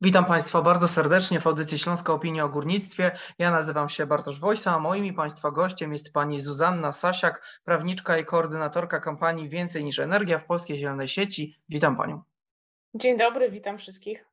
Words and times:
Witam 0.00 0.24
Państwa 0.24 0.62
bardzo 0.62 0.88
serdecznie 0.88 1.40
w 1.40 1.46
audycji 1.46 1.78
Śląska 1.78 2.12
Opinia 2.12 2.44
o 2.44 2.48
Górnictwie. 2.48 3.12
Ja 3.38 3.50
nazywam 3.50 3.88
się 3.88 4.06
Bartosz 4.06 4.40
Wojsa, 4.40 4.74
a 4.74 4.78
moim 4.78 5.04
i 5.04 5.12
Państwa 5.12 5.50
gościem 5.50 5.92
jest 5.92 6.12
pani 6.12 6.40
Zuzanna 6.40 6.92
Sasiak, 6.92 7.60
prawniczka 7.64 8.18
i 8.18 8.24
koordynatorka 8.24 9.00
kampanii 9.00 9.48
Więcej 9.48 9.84
niż 9.84 9.98
Energia 9.98 10.38
w 10.38 10.44
Polskiej 10.44 10.78
Zielonej 10.78 11.08
Sieci. 11.08 11.56
Witam 11.68 11.96
Panią. 11.96 12.22
Dzień 12.94 13.18
dobry, 13.18 13.50
witam 13.50 13.78
wszystkich. 13.78 14.24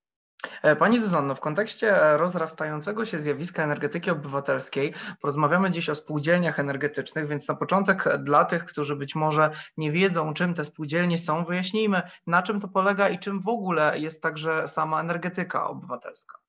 E, 0.64 0.76
pani 0.76 1.02
Zuzanno, 1.02 1.36
w 1.36 1.40
kontekście 1.40 2.04
e, 2.04 2.18
rozrastającego 2.18 3.06
się 3.06 3.20
zjawiska 3.20 3.64
energetyki 3.64 4.12
obywatelskiej 4.12 4.94
porozmawiamy 5.22 5.72
dziś 5.72 5.90
o 5.90 5.96
spółdzielniach 5.96 6.60
energetycznych, 6.60 7.28
więc 7.28 7.48
na 7.48 7.56
początek 7.56 8.08
e, 8.08 8.20
dla 8.20 8.46
tych, 8.46 8.66
którzy 8.66 8.96
być 8.96 9.16
może 9.16 9.50
nie 9.78 9.92
wiedzą, 9.92 10.34
czym 10.34 10.54
te 10.54 10.66
spółdzielnie 10.66 11.18
są, 11.18 11.46
wyjaśnijmy, 11.46 12.02
na 12.28 12.42
czym 12.42 12.60
to 12.60 12.68
polega 12.68 13.10
i 13.10 13.20
czym 13.20 13.42
w 13.42 13.48
ogóle 13.48 14.00
jest 14.00 14.22
także 14.22 14.68
sama 14.68 15.02
energetyka 15.02 15.68
obywatelska. 15.68 16.43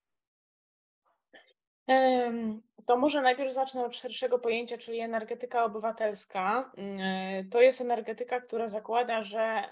To 2.87 2.97
może 2.97 3.23
najpierw 3.23 3.55
zacznę 3.55 3.85
od 3.85 3.97
szerszego 3.97 4.39
pojęcia, 4.39 4.79
czyli 4.79 5.01
energetyka 5.01 5.65
obywatelska. 5.65 6.73
Mm, 6.77 7.51
to 7.51 7.61
jest 7.61 7.81
energetyka, 7.81 8.41
która 8.41 8.69
zakłada, 8.69 9.23
że 9.23 9.69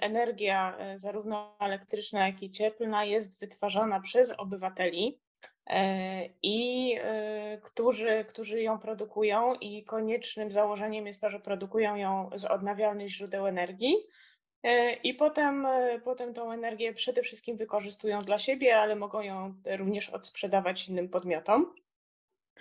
energia 0.00 0.76
e, 0.78 0.98
zarówno 0.98 1.56
elektryczna, 1.58 2.26
jak 2.26 2.42
i 2.42 2.50
cieplna 2.50 3.04
jest 3.04 3.40
wytwarzana 3.40 4.00
przez 4.00 4.32
obywateli 4.38 5.18
e, 5.66 6.28
i 6.42 6.94
e, 7.00 7.58
którzy, 7.62 8.24
którzy 8.28 8.62
ją 8.62 8.78
produkują 8.78 9.54
i 9.54 9.84
koniecznym 9.84 10.52
założeniem 10.52 11.06
jest 11.06 11.20
to, 11.20 11.30
że 11.30 11.40
produkują 11.40 11.96
ją 11.96 12.30
z 12.34 12.44
odnawialnych 12.44 13.08
źródeł 13.08 13.46
energii 13.46 13.96
E, 13.96 14.29
I 15.04 15.14
potem, 15.14 15.66
e, 15.66 16.00
potem 16.04 16.34
tą 16.34 16.52
energię 16.52 16.94
przede 16.94 17.22
wszystkim 17.22 17.56
wykorzystują 17.56 18.24
dla 18.24 18.38
siebie, 18.38 18.76
ale 18.76 18.96
mogą 18.96 19.20
ją 19.20 19.54
również 19.78 20.10
odsprzedawać 20.10 20.88
innym 20.88 21.08
podmiotom. 21.08 21.74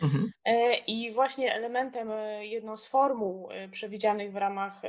Mhm. 0.02 0.32
E, 0.46 0.78
I 0.78 1.12
właśnie 1.12 1.54
elementem, 1.54 2.10
jedną 2.40 2.78
z 2.78 2.88
formuł 2.88 3.50
przewidzianych 3.72 4.32
w 4.32 4.36
ramach 4.36 4.82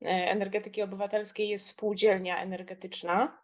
energetyki 0.00 0.82
obywatelskiej 0.82 1.48
jest 1.48 1.66
spółdzielnia 1.66 2.42
energetyczna. 2.42 3.38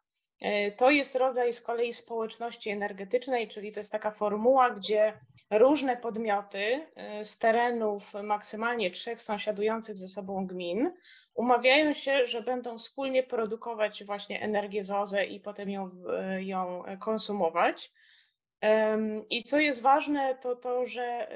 To 0.77 0.91
jest 0.91 1.15
rodzaj 1.15 1.53
z 1.53 1.63
kolei 1.63 1.93
społeczności 1.93 2.71
energetycznej, 2.71 3.49
czyli 3.49 3.73
to 3.73 3.81
jest 3.81 3.93
taka 3.93 4.11
formuła, 4.11 4.71
gdzie 4.71 5.13
różne 5.51 5.97
podmioty 5.97 6.87
z 7.23 7.39
terenów 7.39 8.15
maksymalnie 8.23 8.91
trzech 8.91 9.23
sąsiadujących 9.23 9.97
ze 9.97 10.09
sobą 10.09 10.47
gmin 10.47 10.91
umawiają 11.41 11.95
się, 11.95 12.27
że 12.27 12.43
będą 12.43 12.79
wspólnie 12.79 13.23
produkować 13.23 14.05
właśnie 14.05 14.43
energię 14.43 14.83
z 14.83 14.91
OZE 14.91 15.25
i 15.25 15.41
potem 15.41 15.71
ją, 15.71 15.91
ją 16.39 16.85
konsumować. 16.99 17.93
I 19.31 19.45
co 19.45 19.59
jest 19.59 19.83
ważne, 19.83 20.35
to 20.43 20.57
to, 20.57 20.87
że 20.87 21.29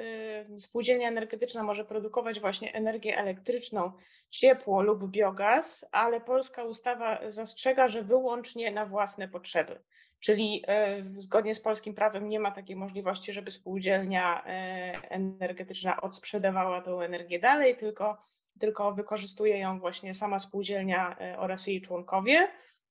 spółdzielnia 0.59 1.09
energetyczna 1.09 1.63
może 1.63 1.85
produkować 1.85 2.41
właśnie 2.41 2.75
energię 2.75 3.19
elektryczną, 3.19 3.93
ciepło 4.31 4.83
lub 4.83 5.11
biogaz, 5.11 5.87
ale 5.93 6.21
polska 6.21 6.65
ustawa 6.65 7.21
zastrzega, 7.27 7.89
że 7.89 8.03
wyłącznie 8.03 8.73
na 8.73 8.87
własne 8.87 9.29
potrzeby. 9.29 9.81
Czyli 10.21 10.65
e, 10.67 11.03
zgodnie 11.07 11.55
z 11.55 11.61
polskim 11.61 11.95
prawem 11.95 12.29
nie 12.29 12.41
ma 12.41 12.51
takiej 12.51 12.77
możliwości, 12.77 13.33
żeby 13.33 13.51
spółdzielnia 13.51 14.45
e, 14.45 14.51
energetyczna 15.11 16.01
odsprzedawała 16.01 16.81
tą 16.81 17.01
energię 17.01 17.39
dalej, 17.39 17.77
tylko 17.77 18.17
tylko 18.59 18.93
wykorzystuje 18.93 19.59
ją 19.59 19.81
właśnie 19.81 20.15
sama 20.15 20.39
spółdzielnia 20.39 21.17
e, 21.21 21.39
oraz 21.39 21.67
jej 21.67 21.83
członkowie. 21.83 22.49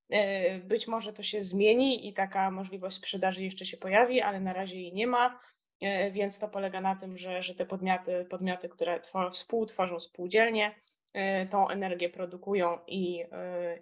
E, 0.09 0.59
być 0.59 0.87
może 0.87 1.13
to 1.13 1.23
się 1.23 1.43
zmieni 1.43 2.07
i 2.07 2.13
taka 2.13 2.51
możliwość 2.51 2.97
sprzedaży 2.97 3.43
jeszcze 3.43 3.65
się 3.65 3.77
pojawi, 3.77 4.21
ale 4.21 4.39
na 4.39 4.53
razie 4.53 4.81
jej 4.81 4.93
nie 4.93 5.07
ma, 5.07 5.39
e, 5.81 6.11
więc 6.11 6.39
to 6.39 6.47
polega 6.47 6.81
na 6.81 6.95
tym, 6.95 7.17
że, 7.17 7.43
że 7.43 7.55
te 7.55 7.65
podmioty, 7.65 8.25
podmioty 8.29 8.69
które 8.69 8.99
współtworzą 9.31 9.99
spółdzielnie, 9.99 10.75
tą 11.49 11.69
energię 11.69 12.09
produkują 12.09 12.79
i, 12.87 13.25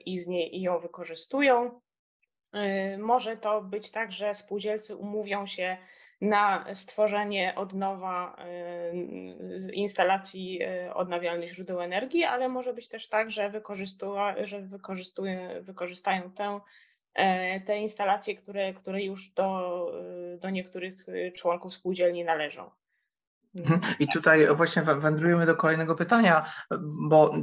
i 0.05 0.19
z 0.19 0.27
niej 0.27 0.57
i 0.57 0.61
ją 0.61 0.79
wykorzystują. 0.79 1.81
Może 2.97 3.37
to 3.37 3.61
być 3.61 3.91
tak, 3.91 4.11
że 4.11 4.33
spółdzielcy 4.33 4.95
umówią 4.95 5.45
się 5.45 5.77
na 6.21 6.65
stworzenie 6.73 7.53
od 7.55 7.73
nowa 7.73 8.35
y, 9.65 9.73
instalacji 9.73 10.63
y, 10.63 10.93
odnawialnych 10.93 11.49
źródeł 11.49 11.81
energii, 11.81 12.23
ale 12.23 12.49
może 12.49 12.73
być 12.73 12.87
też 12.87 13.09
tak, 13.09 13.31
że, 13.31 13.51
że 14.43 14.61
wykorzystają 15.61 16.31
tę, 16.31 16.59
e, 17.13 17.61
te 17.61 17.77
instalacje, 17.77 18.35
które, 18.35 18.73
które 18.73 19.03
już 19.03 19.29
do, 19.29 19.91
y, 20.35 20.37
do 20.37 20.49
niektórych 20.49 21.05
członków 21.35 21.73
spółdzielni 21.73 22.23
należą. 22.23 22.71
Mhm. 23.55 23.79
I 23.99 24.07
tutaj 24.07 24.55
właśnie 24.55 24.81
wędrujemy 24.81 25.45
do 25.45 25.55
kolejnego 25.55 25.95
pytania, 25.95 26.45
bo 26.81 27.33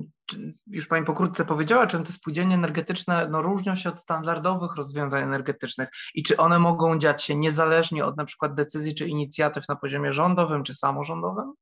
już 0.67 0.87
Pani 0.87 1.07
pokrótce 1.07 1.45
powiedziała, 1.45 1.87
czym 1.87 2.05
te 2.05 2.13
spółdzielnie 2.13 2.55
energetyczne 2.55 3.29
no, 3.31 3.43
różnią 3.43 3.77
się 3.77 3.89
od 3.89 4.01
standardowych 4.01 4.77
rozwiązań 4.77 5.23
energetycznych 5.23 5.89
i 6.15 6.23
czy 6.23 6.37
one 6.37 6.59
mogą 6.59 6.99
dziać 6.99 7.25
się 7.25 7.37
niezależnie 7.37 8.05
od 8.05 8.17
na 8.17 8.25
przykład 8.25 8.55
decyzji 8.55 8.95
czy 8.95 9.09
inicjatyw 9.09 9.69
na 9.69 9.77
poziomie 9.77 10.13
rządowym 10.13 10.63
czy 10.63 10.75
samorządowym? 10.75 11.53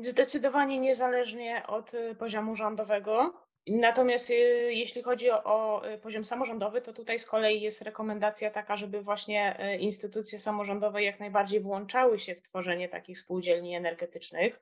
Zdecydowanie 0.00 0.80
niezależnie 0.80 1.66
od 1.66 1.94
y, 1.94 2.14
poziomu 2.14 2.56
rządowego. 2.56 3.41
Natomiast 3.66 4.30
y, 4.30 4.34
jeśli 4.72 5.02
chodzi 5.02 5.30
o, 5.30 5.82
y, 5.94 5.98
poziom 5.98 6.24
samorządowy, 6.24 6.80
to 6.80 6.92
tutaj 6.92 7.18
z 7.18 7.26
kolei 7.26 7.60
jest 7.60 7.82
rekomendacja 7.82 8.50
taka, 8.50 8.76
żeby 8.76 9.02
właśnie 9.02 9.72
y, 9.74 9.76
instytucje 9.76 10.38
samorządowe 10.38 11.02
jak 11.02 11.20
najbardziej 11.20 11.60
włączały 11.60 12.18
się 12.18 12.34
w 12.34 12.42
tworzenie 12.42 12.88
takich 12.88 13.18
spółdzielni 13.18 13.76
energetycznych, 13.76 14.60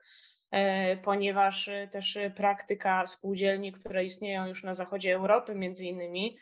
ponieważ 1.03 1.71
też 1.91 2.19
praktyka 2.37 3.07
spółdzielni, 3.07 3.73
które 3.73 4.05
istnieją 4.05 4.47
już 4.47 4.65
na 4.65 4.75
zachodzie 4.75 5.15
Europy 5.15 5.55
między 5.55 5.87
innymi, 5.87 6.37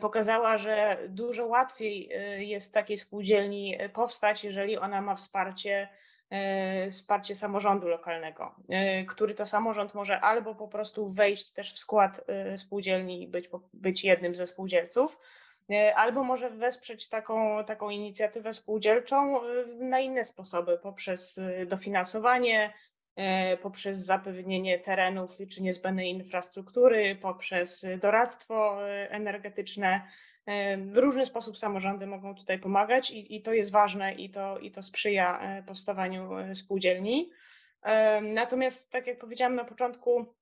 pokazała, 0.00 0.56
że 0.56 0.98
dużo 1.08 1.46
łatwiej 1.46 2.10
jest 2.38 2.74
takiej 2.74 2.98
spółdzielni 2.98 3.78
powstać, 3.92 4.44
jeżeli 4.44 4.78
ona 4.78 5.00
ma 5.00 5.14
wsparcie 5.14 5.88
wsparcie 6.90 7.34
samorządu 7.34 7.88
lokalnego, 7.88 8.54
e, 8.68 9.04
który 9.04 9.34
to 9.34 9.46
samorząd 9.46 9.94
może 9.94 10.20
albo 10.20 10.54
po 10.54 10.68
prostu 10.68 11.08
wejść 11.08 11.50
też 11.50 11.74
w 11.74 11.78
skład 11.78 12.20
e, 12.26 12.58
spółdzielni 12.58 13.22
i 13.22 13.28
być, 13.28 13.48
być 13.72 14.04
jednym 14.04 14.34
ze 14.34 14.46
spółdzielców, 14.46 15.18
albo 15.94 16.24
może 16.24 16.50
wesprzeć 16.50 17.08
taką, 17.08 17.64
taką 17.64 17.90
inicjatywę 17.90 18.52
spółdzielczą 18.52 19.40
na 19.78 20.00
inne 20.00 20.24
sposoby, 20.24 20.78
poprzez 20.78 21.40
dofinansowanie, 21.66 22.72
poprzez 23.62 23.98
zapewnienie 23.98 24.78
terenów 24.78 25.38
czy 25.50 25.62
niezbędnej 25.62 26.10
infrastruktury, 26.10 27.16
poprzez 27.16 27.86
doradztwo 28.00 28.78
energetyczne, 29.08 30.00
w 30.86 30.96
różny 30.96 31.26
sposób 31.26 31.58
samorządy 31.58 32.06
mogą 32.06 32.34
tutaj 32.34 32.58
pomagać 32.58 33.10
i, 33.10 33.36
i 33.36 33.42
to 33.42 33.52
jest 33.52 33.72
ważne 33.72 34.14
i 34.14 34.30
to, 34.30 34.58
i 34.58 34.70
to 34.70 34.82
sprzyja 34.82 35.40
e, 35.40 35.62
powstawaniu 35.62 36.38
e, 36.38 36.54
spółdzielni. 36.54 37.30
Natomiast, 38.22 38.90
tak 38.90 39.06
jak 39.06 39.18
powiedziałam 39.18 39.54
na 39.54 39.64
początku, 39.64 40.34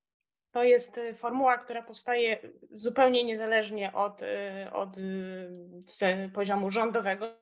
to 0.51 0.63
jest 0.63 0.97
e, 0.97 1.13
formuła, 1.13 1.57
która 1.57 1.83
powstaje 1.83 2.39
zupełnie 2.71 3.23
niezależnie 3.23 3.93
od, 3.93 4.21
od 4.71 4.89
poziomu 6.33 6.69
rządowego, 6.69 7.35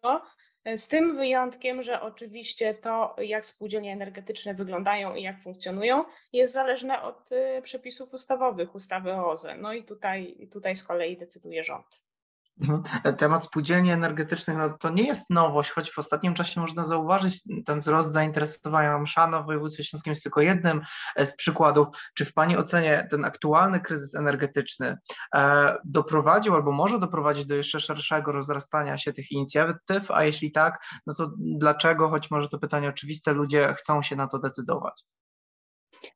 z 0.75 0.87
tym 0.87 1.15
wyjątkiem, 1.15 1.81
że 1.81 2.01
oczywiście 2.01 2.73
to, 2.73 3.15
jak 3.17 3.45
spółdzielnie 3.45 3.93
energetyczne 3.93 4.53
wyglądają 4.53 5.15
i 5.15 5.23
jak 5.23 5.39
funkcjonują, 5.39 6.05
jest 6.33 6.53
zależne 6.53 7.01
od 7.01 7.29
przepisów 7.63 8.13
ustawowych, 8.13 8.75
ustawy 8.75 9.13
o 9.13 9.31
OZE. 9.31 9.57
No 9.57 9.73
i 9.73 9.83
tutaj, 9.83 10.47
tutaj 10.51 10.75
z 10.75 10.83
kolei 10.83 11.17
decyduje 11.17 11.63
rząd. 11.63 12.10
Mhm. 12.59 12.83
Temat 13.17 13.45
spółdzielni 13.45 13.91
energetycznych 13.91 14.57
no 14.57 14.77
to 14.77 14.89
nie 14.89 15.03
jest 15.03 15.29
nowość, 15.29 15.71
choć 15.71 15.91
w 15.91 15.99
ostatnim 15.99 16.33
czasie 16.33 16.61
można 16.61 16.85
zauważyć 16.85 17.43
ten 17.65 17.79
wzrost 17.79 18.11
zainteresowania 18.11 18.99
Mszana 18.99 19.41
w 19.41 19.45
województwie 19.45 19.83
śląskim 19.83 20.11
jest 20.11 20.23
tylko 20.23 20.41
jednym 20.41 20.81
e, 21.15 21.25
z 21.25 21.35
przykładów. 21.35 21.87
Czy 22.15 22.25
w 22.25 22.33
Pani 22.33 22.57
ocenie 22.57 23.07
ten 23.11 23.25
aktualny 23.25 23.79
kryzys 23.79 24.15
energetyczny 24.15 24.97
e, 25.35 25.77
doprowadził 25.85 26.55
albo 26.55 26.71
może 26.71 26.99
doprowadzić 26.99 27.45
do 27.45 27.55
jeszcze 27.55 27.79
szerszego 27.79 28.31
rozrastania 28.31 28.97
się 28.97 29.13
tych 29.13 29.31
inicjatyw, 29.31 30.11
a 30.11 30.23
jeśli 30.23 30.51
tak, 30.51 30.83
no 31.07 31.13
to 31.13 31.31
dlaczego, 31.37 32.09
choć 32.09 32.31
może 32.31 32.49
to 32.49 32.59
pytanie 32.59 32.89
oczywiste, 32.89 33.33
ludzie 33.33 33.73
chcą 33.77 34.01
się 34.01 34.15
na 34.15 34.27
to 34.27 34.39
decydować? 34.39 35.03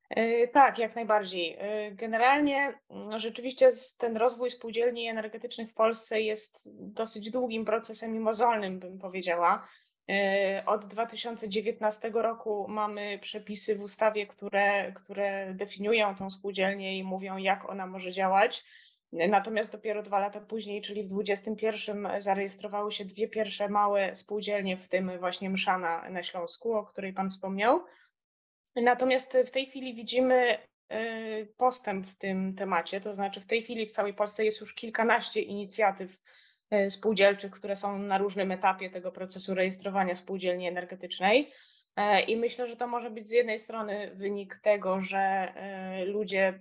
E, 0.09 0.47
tak, 0.47 0.79
jak 0.79 0.95
najbardziej. 0.95 1.57
E, 1.59 1.91
generalnie 1.91 2.79
no, 2.89 3.19
rzeczywiście 3.19 3.71
ten 3.97 4.17
rozwój 4.17 4.51
spółdzielni 4.51 5.07
energetycznych 5.07 5.71
w 5.71 5.73
Polsce 5.73 6.21
jest 6.21 6.69
dosyć 6.81 7.31
długim 7.31 7.65
procesem 7.65 8.15
i 8.15 8.19
mozolnym, 8.19 8.79
bym 8.79 8.99
powiedziała. 8.99 9.67
E, 10.09 10.63
od 10.65 10.85
2019 10.85 12.11
roku 12.13 12.65
mamy 12.69 13.19
przepisy 13.19 13.75
w 13.75 13.81
ustawie, 13.81 14.27
które, 14.27 14.91
które 14.91 15.53
definiują 15.53 16.15
tą 16.15 16.29
spółdzielnię 16.29 16.97
i 16.97 17.03
mówią, 17.03 17.37
jak 17.37 17.69
ona 17.69 17.87
może 17.87 18.11
działać. 18.11 18.63
Natomiast 19.11 19.71
dopiero 19.71 20.03
dwa 20.03 20.19
lata 20.19 20.41
później, 20.41 20.81
czyli 20.81 21.03
w 21.03 21.07
2021 21.07 22.21
zarejestrowały 22.21 22.91
się 22.91 23.05
dwie 23.05 23.27
pierwsze 23.27 23.69
małe 23.69 24.15
spółdzielnie, 24.15 24.77
w 24.77 24.87
tym 24.87 25.19
właśnie 25.19 25.49
Mszana 25.49 26.09
na 26.09 26.23
Śląsku, 26.23 26.73
o 26.73 26.85
której 26.85 27.13
Pan 27.13 27.29
wspomniał. 27.29 27.83
Natomiast 28.75 29.37
w 29.45 29.51
tej 29.51 29.65
chwili 29.65 29.93
widzimy 29.93 30.57
y, 30.93 31.53
postęp 31.57 32.07
w 32.07 32.17
tym 32.17 32.55
temacie, 32.55 33.01
to 33.01 33.13
znaczy 33.13 33.41
w 33.41 33.45
tej 33.45 33.63
chwili 33.63 33.85
w 33.85 33.91
całej 33.91 34.13
Polsce 34.13 34.45
jest 34.45 34.61
już 34.61 34.73
kilkanaście 34.73 35.41
inicjatyw 35.41 36.21
y, 36.73 36.89
spółdzielczych, 36.89 37.51
które 37.51 37.75
są 37.75 37.99
na 37.99 38.17
różnym 38.17 38.51
etapie 38.51 38.89
tego 38.89 39.11
procesu 39.11 39.55
rejestrowania 39.55 40.15
spółdzielni 40.15 40.67
energetycznej. 40.67 41.51
E, 41.95 42.21
I 42.21 42.37
myślę, 42.37 42.67
że 42.67 42.75
to 42.75 42.87
może 42.87 43.09
być 43.09 43.27
z 43.27 43.31
jednej 43.31 43.59
strony 43.59 44.11
wynik 44.15 44.59
tego, 44.63 44.99
że 44.99 45.53
ludzie 46.05 46.59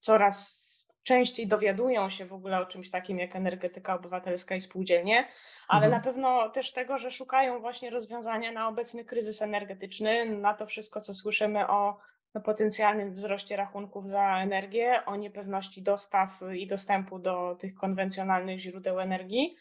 coraz 0.00 0.61
częściej 1.02 1.46
dowiadują 1.46 2.08
się 2.10 2.26
w 2.26 2.32
ogóle 2.32 2.60
o 2.60 2.66
czymś 2.66 2.90
takim 2.90 3.18
jak 3.18 3.36
energetyka 3.36 3.94
obywatelska 3.94 4.54
i 4.54 4.60
spółdzielnie, 4.60 5.28
ale 5.68 5.86
mhm. 5.86 6.02
na 6.02 6.12
pewno 6.12 6.48
też 6.48 6.72
tego, 6.72 6.98
że 6.98 7.10
szukają 7.10 7.60
właśnie 7.60 7.90
rozwiązania 7.90 8.52
na 8.52 8.68
obecny 8.68 9.04
kryzys 9.04 9.42
energetyczny, 9.42 10.26
na 10.26 10.54
to 10.54 10.66
wszystko, 10.66 11.00
co 11.00 11.14
słyszymy 11.14 11.68
o 11.68 11.98
potencjalnym 12.40 13.12
wzroście 13.12 13.56
rachunków 13.56 14.08
za 14.08 14.42
energię, 14.42 15.04
o 15.06 15.16
niepewności 15.16 15.82
dostaw 15.82 16.40
i 16.56 16.66
dostępu 16.66 17.18
do 17.18 17.56
tych 17.60 17.74
konwencjonalnych 17.74 18.58
źródeł 18.58 19.00
energii. 19.00 19.56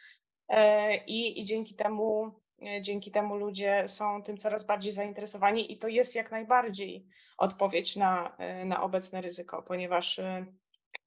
E, 0.50 0.98
I, 0.98 1.42
i 1.42 1.46
dzięki 1.46 1.76
temu 1.76 2.32
e, 2.66 2.82
dzięki 2.82 3.12
temu 3.12 3.36
ludzie 3.36 3.88
są 3.88 4.24
tym 4.24 4.38
coraz 4.38 4.64
bardziej 4.64 4.92
zainteresowani 4.92 5.74
i 5.74 5.78
to 5.78 5.88
jest 5.88 6.16
jak 6.16 6.32
najbardziej 6.32 7.06
odpowiedź 7.38 7.96
na, 7.96 8.36
e, 8.38 8.66
na 8.66 8.84
obecne 8.84 9.22
ryzyko, 9.22 9.64
ponieważ 9.64 10.20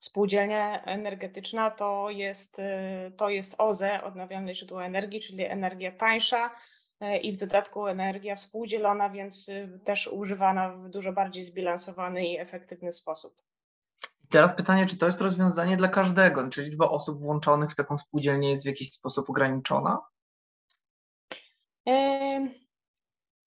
Spółdzielnia 0.00 0.84
energetyczna 0.84 1.70
to 1.70 2.10
jest, 2.10 2.58
y, 2.58 3.12
to 3.16 3.28
jest 3.28 3.54
OZE, 3.58 4.02
odnawialne 4.04 4.54
źródło 4.54 4.84
energii, 4.84 5.20
czyli 5.20 5.44
energia 5.44 5.92
tańsza 5.92 6.50
y, 7.02 7.16
i 7.16 7.32
w 7.32 7.36
dodatku 7.36 7.86
energia 7.86 8.36
współdzielona, 8.36 9.10
więc 9.10 9.48
y, 9.48 9.80
też 9.84 10.06
używana 10.06 10.68
w 10.76 10.88
dużo 10.88 11.12
bardziej 11.12 11.44
zbilansowany 11.44 12.26
i 12.26 12.38
efektywny 12.38 12.92
sposób. 12.92 13.42
Teraz 14.30 14.56
pytanie, 14.56 14.86
czy 14.86 14.98
to 14.98 15.06
jest 15.06 15.20
rozwiązanie 15.20 15.76
dla 15.76 15.88
każdego? 15.88 16.48
Czy 16.48 16.62
liczba 16.62 16.88
osób 16.88 17.20
włączonych 17.20 17.70
w 17.70 17.74
taką 17.74 17.98
spółdzielnię 17.98 18.50
jest 18.50 18.62
w 18.62 18.66
jakiś 18.66 18.92
sposób 18.92 19.30
ograniczona? 19.30 20.00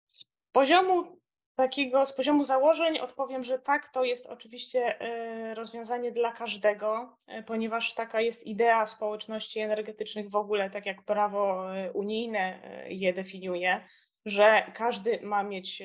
Z 0.06 0.24
poziomu 0.52 1.17
takiego 1.58 2.06
z 2.06 2.12
poziomu 2.12 2.44
założeń 2.44 2.98
odpowiem, 2.98 3.44
że 3.44 3.58
tak, 3.58 3.88
to 3.88 4.04
jest 4.04 4.26
oczywiście 4.26 5.00
e, 5.00 5.54
rozwiązanie 5.54 6.12
dla 6.12 6.32
każdego, 6.32 7.16
e, 7.26 7.42
ponieważ 7.42 7.94
taka 7.94 8.20
jest 8.20 8.46
idea 8.46 8.86
społeczności 8.86 9.60
energetycznych 9.60 10.30
w 10.30 10.36
ogóle, 10.36 10.70
tak 10.70 10.86
jak 10.86 11.02
prawo 11.02 11.76
e, 11.76 11.92
unijne 11.92 12.58
je 12.88 13.12
definiuje, 13.12 13.80
że 14.26 14.72
każdy 14.74 15.20
ma 15.22 15.42
mieć 15.42 15.82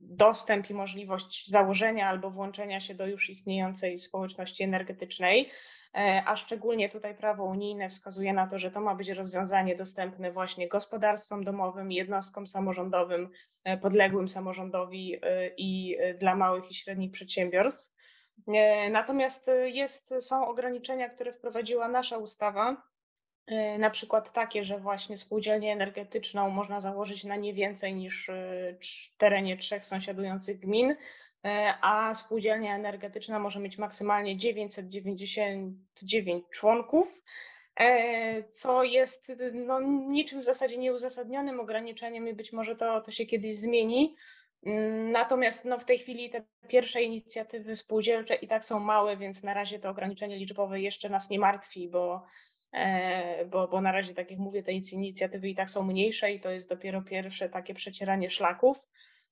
dostęp 0.00 0.70
i 0.70 0.74
możliwość 0.74 1.50
założenia 1.50 2.08
albo 2.08 2.30
włączenia 2.30 2.80
się 2.80 2.94
do 2.94 3.06
już 3.06 3.30
istniejącej 3.30 3.98
społeczności 3.98 4.62
energetycznej. 4.62 5.50
E, 5.96 6.22
a 6.26 6.36
szczególnie 6.36 6.88
tutaj 6.88 7.14
prawo 7.14 7.44
unijne 7.44 7.88
wskazuje 7.88 8.32
na 8.32 8.46
to, 8.46 8.58
że 8.58 8.70
to 8.70 8.80
ma 8.80 8.94
być 8.94 9.08
rozwiązanie 9.08 9.76
dostępne 9.76 10.32
właśnie 10.32 10.68
gospodarstwom 10.68 11.44
domowym, 11.44 11.92
jednostkom 11.92 12.46
samorządowym, 12.46 13.30
e, 13.64 13.78
podległym 13.78 14.28
samorządowi 14.28 15.18
e, 15.22 15.48
i 15.56 15.98
dla 16.18 16.34
małych 16.36 16.70
i 16.70 16.74
średnich 16.74 17.10
przedsiębiorstw. 17.12 17.96
Natomiast 18.90 19.50
jest, 19.64 20.14
są 20.20 20.48
ograniczenia, 20.48 21.08
które 21.08 21.32
wprowadziła 21.32 21.88
nasza 21.88 22.18
ustawa, 22.18 22.82
na 23.78 23.90
przykład 23.90 24.32
takie, 24.32 24.64
że 24.64 24.78
właśnie 24.78 25.16
spółdzielnię 25.16 25.72
energetyczną 25.72 26.50
można 26.50 26.80
założyć 26.80 27.24
na 27.24 27.36
nie 27.36 27.54
więcej 27.54 27.94
niż 27.94 28.30
terenie 29.18 29.56
trzech 29.56 29.86
sąsiadujących 29.86 30.58
gmin, 30.58 30.96
a 31.80 32.14
spółdzielnia 32.14 32.74
energetyczna 32.74 33.38
może 33.38 33.60
mieć 33.60 33.78
maksymalnie 33.78 34.36
999 34.36 36.44
członków, 36.50 37.22
e, 37.80 38.42
co 38.42 38.84
jest 38.84 39.32
no, 39.52 39.80
niczym 40.08 40.40
w 40.40 40.44
zasadzie 40.44 40.78
nieuzasadnionym 40.78 41.60
ograniczeniem 41.60 42.28
i 42.28 42.34
być 42.34 42.52
może 42.52 42.76
to, 42.76 43.00
to 43.00 43.10
się 43.10 43.26
kiedyś 43.26 43.56
zmieni. 43.56 44.16
Mm, 44.66 45.12
natomiast 45.12 45.64
no, 45.64 45.78
w 45.78 45.84
tej 45.84 45.98
chwili 45.98 46.30
te 46.30 46.42
pierwsze 46.68 47.02
inicjatywy 47.02 47.76
spółdzielcze 47.76 48.34
i 48.34 48.46
tak 48.46 48.64
są 48.64 48.80
małe, 48.80 49.16
więc 49.16 49.42
na 49.42 49.54
razie 49.54 49.78
to 49.78 49.90
ograniczenie 49.90 50.36
liczbowe 50.36 50.80
jeszcze 50.80 51.08
nas 51.08 51.30
nie 51.30 51.38
martwi, 51.38 51.88
bo, 51.88 52.22
e, 52.72 53.44
bo, 53.44 53.68
bo 53.68 53.80
na 53.80 53.92
razie, 53.92 54.14
tak 54.14 54.30
jak 54.30 54.40
mówię, 54.40 54.62
te 54.62 54.72
inicjatywy 54.72 55.48
i 55.48 55.54
tak 55.54 55.70
są 55.70 55.82
mniejsze 55.82 56.32
i 56.32 56.40
to 56.40 56.50
jest 56.50 56.68
dopiero 56.68 57.02
pierwsze 57.02 57.48
takie 57.48 57.74
przecieranie 57.74 58.30
szlaków. 58.30 58.86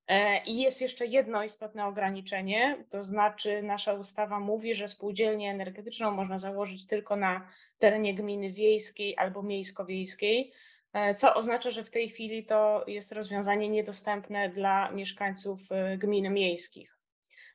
E, 0.09 0.43
I 0.45 0.61
jest 0.61 0.81
jeszcze 0.81 1.06
jedno 1.06 1.45
istotne 1.45 1.87
ograniczenie, 1.87 2.85
to 2.91 3.03
znaczy 3.03 3.62
nasza 3.62 3.93
ustawa 3.93 4.41
mówi, 4.41 4.75
że 4.75 4.89
spółdzielnię 4.89 5.51
energetyczną 5.51 6.11
można 6.11 6.39
założyć 6.39 6.87
tylko 6.87 7.17
na 7.17 7.49
terenie 7.79 8.15
gminy 8.15 8.51
wiejskiej 8.51 9.17
albo 9.17 9.43
miejsko-wiejskiej, 9.43 10.53
e, 10.93 11.15
co 11.15 11.35
oznacza, 11.35 11.71
że 11.71 11.85
w 11.85 11.91
tej 11.91 12.09
chwili 12.09 12.45
to 12.45 12.85
jest 12.87 13.12
rozwiązanie 13.12 13.69
niedostępne 13.69 14.49
dla 14.49 14.91
mieszkańców 14.91 15.61
e, 15.71 15.99
gmin 15.99 16.35
miejskich. 16.35 16.99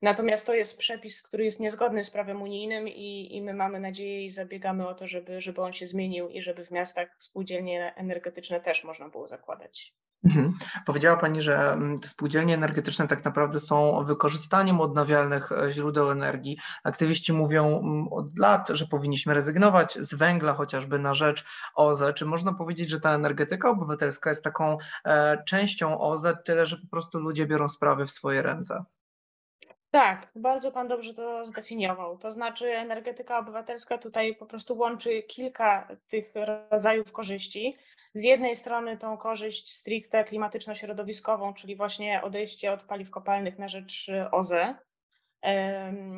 Natomiast 0.02 0.46
to 0.46 0.54
jest 0.54 0.78
przepis, 0.78 1.22
który 1.22 1.46
jest 1.46 1.60
niezgodny 1.60 2.04
z 2.04 2.10
prawem 2.10 2.42
unijnym 2.42 2.88
i, 2.88 3.36
i 3.36 3.42
my 3.42 3.54
mamy 3.54 3.80
nadzieję 3.80 4.26
i 4.26 4.30
zabiegamy 4.30 4.88
o 4.88 4.94
to, 4.94 5.08
żeby, 5.08 5.42
żeby 5.42 5.62
on 5.62 5.74
się 5.74 5.88
zmienił 5.88 6.30
i 6.30 6.42
żeby 6.42 6.66
w 6.66 6.72
miastach 6.72 7.16
spółdzielnie 7.18 7.94
energetyczne 7.96 8.62
też 8.62 8.84
można 8.84 9.10
było 9.10 9.28
zakładać. 9.28 9.94
Mhm. 10.24 10.54
Powiedziała 10.86 11.18
Pani, 11.18 11.42
że 11.42 11.72
mm, 11.72 12.00
spółdzielnie 12.06 12.54
energetyczne 12.54 13.08
tak 13.08 13.26
naprawdę 13.26 13.60
są 13.60 14.04
wykorzystaniem 14.04 14.82
odnawialnych 14.82 15.52
e, 15.52 15.72
źródeł 15.72 16.12
energii. 16.12 16.58
Aktywiści 16.84 17.34
mówią 17.34 17.80
mm, 17.80 18.08
od 18.08 18.38
lat, 18.38 18.70
że 18.70 18.86
powinniśmy 18.86 19.34
rezygnować 19.34 19.94
z 19.94 20.14
węgla 20.14 20.54
chociażby 20.54 21.00
na 21.00 21.14
rzecz 21.14 21.46
OZE. 21.76 22.14
Czy 22.14 22.26
można 22.26 22.54
powiedzieć, 22.54 22.90
że 22.90 23.00
ta 23.00 23.12
energetyka 23.12 23.70
obywatelska 23.70 24.30
jest 24.30 24.44
taką 24.44 24.78
e, 25.06 25.44
częścią 25.44 26.00
OZE, 26.00 26.38
tyle 26.46 26.66
że 26.66 26.78
po 26.78 26.88
prostu 26.88 27.20
ludzie 27.20 27.46
biorą 27.46 27.70
sprawy 27.70 28.06
w 28.06 28.12
swoje 28.12 28.42
ręce? 28.42 28.84
Tak, 29.92 30.32
bardzo 30.36 30.72
Pan 30.72 30.88
dobrze 30.88 31.14
to 31.14 31.46
zdefiniował. 31.46 32.18
To 32.18 32.32
znaczy, 32.32 32.78
energetyka 32.78 33.40
obywatelska 33.40 33.98
tutaj 33.98 34.36
po 34.36 34.46
prostu 34.46 34.78
łączy 34.78 35.24
kilka 35.24 35.88
tych 36.08 36.34
rodzajów 36.72 37.12
korzyści. 37.12 37.78
Z 38.16 38.24
jednej 38.24 38.56
strony 38.56 38.98
tą 38.98 39.18
korzyść 39.18 39.76
stricte 39.76 40.24
klimatyczno-środowiskową, 40.24 41.54
czyli 41.54 41.76
właśnie 41.76 42.22
odejście 42.24 42.72
od 42.72 42.84
paliw 42.84 43.10
kopalnych 43.10 43.60
na 43.60 43.68
rzecz 43.68 44.08
OZE. 44.32 44.76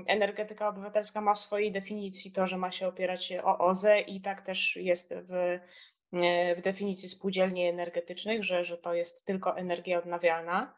Energetyka 0.07 0.67
obywatelska 0.67 1.21
ma 1.21 1.33
w 1.33 1.39
swojej 1.39 1.71
definicji 1.71 2.31
to, 2.31 2.47
że 2.47 2.57
ma 2.57 2.71
się 2.71 2.87
opierać 2.87 3.33
o 3.43 3.57
OZE 3.57 3.99
i 3.99 4.21
tak 4.21 4.41
też 4.41 4.75
jest 4.75 5.13
w, 5.13 5.59
w 6.57 6.61
definicji 6.61 7.09
spółdzielni 7.09 7.67
energetycznych, 7.67 8.43
że, 8.43 8.65
że 8.65 8.77
to 8.77 8.93
jest 8.93 9.25
tylko 9.25 9.57
energia 9.57 9.99
odnawialna. 9.99 10.73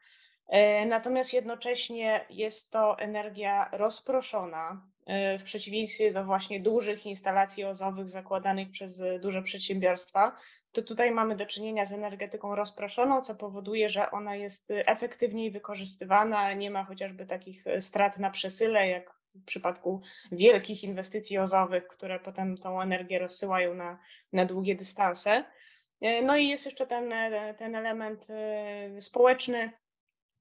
E, 0.47 0.85
natomiast 0.85 1.33
jednocześnie 1.33 2.25
jest 2.29 2.71
to 2.71 2.99
energia 2.99 3.69
rozproszona, 3.71 4.87
e, 5.05 5.37
w 5.37 5.43
przeciwieństwie 5.43 6.13
do 6.13 6.23
właśnie 6.23 6.59
dużych 6.59 7.05
instalacji 7.05 7.63
ozowych 7.63 8.09
zakładanych 8.09 8.71
przez 8.71 9.03
duże 9.21 9.41
przedsiębiorstwa, 9.41 10.37
to 10.71 10.81
tutaj 10.81 11.11
mamy 11.11 11.35
do 11.35 11.45
czynienia 11.45 11.85
z 11.85 11.91
energetyką 11.91 12.55
rozproszoną, 12.55 13.21
co 13.21 13.35
powoduje, 13.35 13.89
że 13.89 14.11
ona 14.11 14.35
jest 14.35 14.67
efektywniej 14.69 15.51
wykorzystywana, 15.51 16.53
nie 16.53 16.71
ma 16.71 16.83
chociażby 16.83 17.25
takich 17.25 17.63
strat 17.79 18.19
na 18.19 18.29
przesyle, 18.29 18.87
jak 18.87 19.13
w 19.35 19.45
przypadku 19.45 20.01
wielkich 20.31 20.83
inwestycji 20.83 21.37
ozowych, 21.37 21.87
które 21.87 22.19
potem 22.19 22.57
tą 22.57 22.81
energię 22.81 23.19
rozsyłają 23.19 23.75
na, 23.75 23.99
na 24.33 24.45
długie 24.45 24.75
dystanse. 24.75 25.43
E, 26.01 26.21
no 26.21 26.37
i 26.37 26.47
jest 26.47 26.65
jeszcze 26.65 26.87
ten, 26.87 27.13
ten 27.57 27.75
element 27.75 28.27
społeczny, 28.99 29.71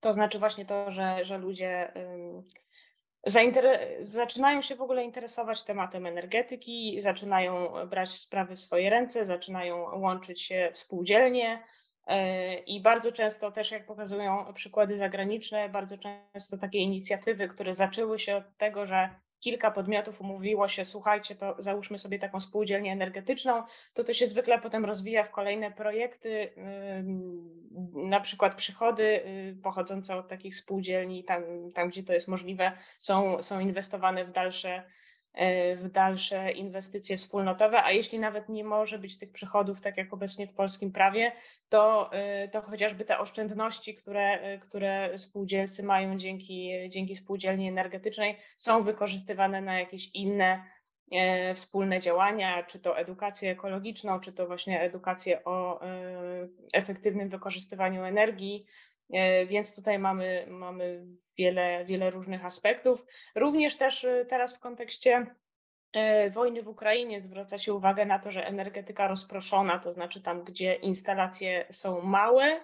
to 0.03 0.13
znaczy 0.13 0.39
właśnie 0.39 0.65
to, 0.65 0.91
że, 0.91 1.25
że 1.25 1.39
ludzie 1.39 1.93
zaczynają 4.01 4.63
się 4.63 4.77
w 4.77 4.83
ogóle 4.83 5.05
interesować 5.05 5.63
tematem 5.63 6.07
energetyki, 6.07 7.01
zaczynają 7.01 7.73
brać 7.87 8.11
sprawy 8.13 8.57
w 8.57 8.61
swoje 8.61 8.91
ręce, 8.91 9.25
zaczynają 9.25 10.01
łączyć 10.01 10.43
się 10.43 10.71
w 10.73 10.79
spółdzielnie. 10.79 11.63
E, 12.07 12.55
I 12.55 12.81
bardzo 12.81 13.13
często 13.13 13.53
też, 13.53 13.71
jak 13.71 13.87
pokazują 13.87 14.53
przykłady 14.55 14.97
zagraniczne, 14.97 15.69
bardzo 15.69 15.97
często 15.99 16.59
takie 16.59 16.79
inicjatywy, 16.79 17.49
które 17.49 17.75
zaczęły 17.75 18.19
się 18.19 18.37
od 18.37 18.57
tego, 18.57 18.87
że 18.87 19.11
kilka 19.43 19.71
podmiotów 19.71 20.21
umówiło 20.21 20.69
się, 20.69 20.85
słuchajcie, 20.85 21.35
to 21.35 21.57
załóżmy 21.59 21.99
sobie 21.99 22.19
taką 22.19 22.41
spółdzielnię 22.41 22.93
energetyczną, 22.93 23.63
to 23.95 24.05
to 24.05 24.15
się 24.15 24.27
zwykle 24.27 24.59
potem 24.59 24.85
rozwija 24.85 25.25
w 25.25 25.31
kolejne 25.31 25.71
projekty, 25.71 26.53
na 27.95 28.21
przykład 28.21 28.55
przychody 28.55 29.03
y, 29.03 29.57
pochodzące 29.63 30.17
od 30.17 30.29
takich 30.29 30.57
spółdzielni, 30.57 31.25
tam, 31.25 31.43
tam 31.75 31.89
gdzie 31.89 32.03
to 32.03 32.13
jest 32.13 32.29
możliwe, 32.29 32.73
są, 32.99 33.43
są 33.43 33.61
inwestowane 33.61 34.25
w 34.25 34.33
dalsze 34.33 34.83
w 35.77 35.89
dalsze 35.93 36.53
inwestycje 36.53 37.17
wspólnotowe, 37.17 37.83
a 37.83 37.93
jeśli 37.93 38.19
nawet 38.19 38.49
nie 38.49 38.65
może 38.65 38.99
być 38.99 39.19
tych 39.19 39.33
przychodów, 39.33 39.81
tak 39.81 39.97
jak 39.97 40.13
obecnie 40.13 40.47
w 40.47 40.55
polskim 40.55 40.93
prawie, 40.93 41.33
to, 41.69 42.11
to 42.53 42.63
chociażby 42.63 43.05
te 43.05 43.19
oszczędności, 43.19 43.95
które, 43.95 44.59
które 44.59 45.19
spółdzielcy 45.19 45.83
mają 45.83 46.19
dzięki, 46.19 46.73
dzięki 46.89 47.15
spółdzielni 47.15 47.69
energetycznej, 47.69 48.39
są 48.57 48.83
wykorzystywane 48.83 49.61
na 49.61 49.79
jakieś 49.79 50.11
inne 50.15 50.63
E, 51.13 51.55
wspólne 51.55 52.01
działania, 52.01 52.63
czy 52.63 52.79
to 52.79 52.99
edukację 52.99 53.51
ekologiczną, 53.51 54.21
czy 54.21 54.33
to 54.33 54.47
właśnie 54.47 54.81
edukację 54.81 55.45
o 55.45 55.83
e, 55.83 55.89
efektywnym 56.73 57.29
wykorzystywaniu 57.29 58.05
energii. 58.05 58.67
E, 59.13 59.47
więc 59.47 59.75
tutaj 59.75 59.99
mamy, 59.99 60.47
mamy 60.49 61.07
wiele, 61.39 61.85
wiele 61.85 62.11
różnych 62.11 62.45
aspektów. 62.45 63.05
Również 63.35 63.77
też 63.77 64.07
teraz 64.29 64.57
w 64.57 64.61
kontekście 64.61 65.27
wojny 66.31 66.63
w 66.63 66.69
Ukrainie 66.69 67.21
zwraca 67.21 67.59
się 67.59 67.75
uwagę 67.75 68.07
na 68.07 68.19
to, 68.19 68.31
że 68.31 68.47
energetyka 68.47 69.09
rozproszona, 69.09 69.79
to 69.79 69.93
znaczy 69.93 70.23
tam, 70.23 70.45
gdzie 70.45 70.75
instalacje 70.75 71.67
są 71.71 72.01
małe 72.01 72.61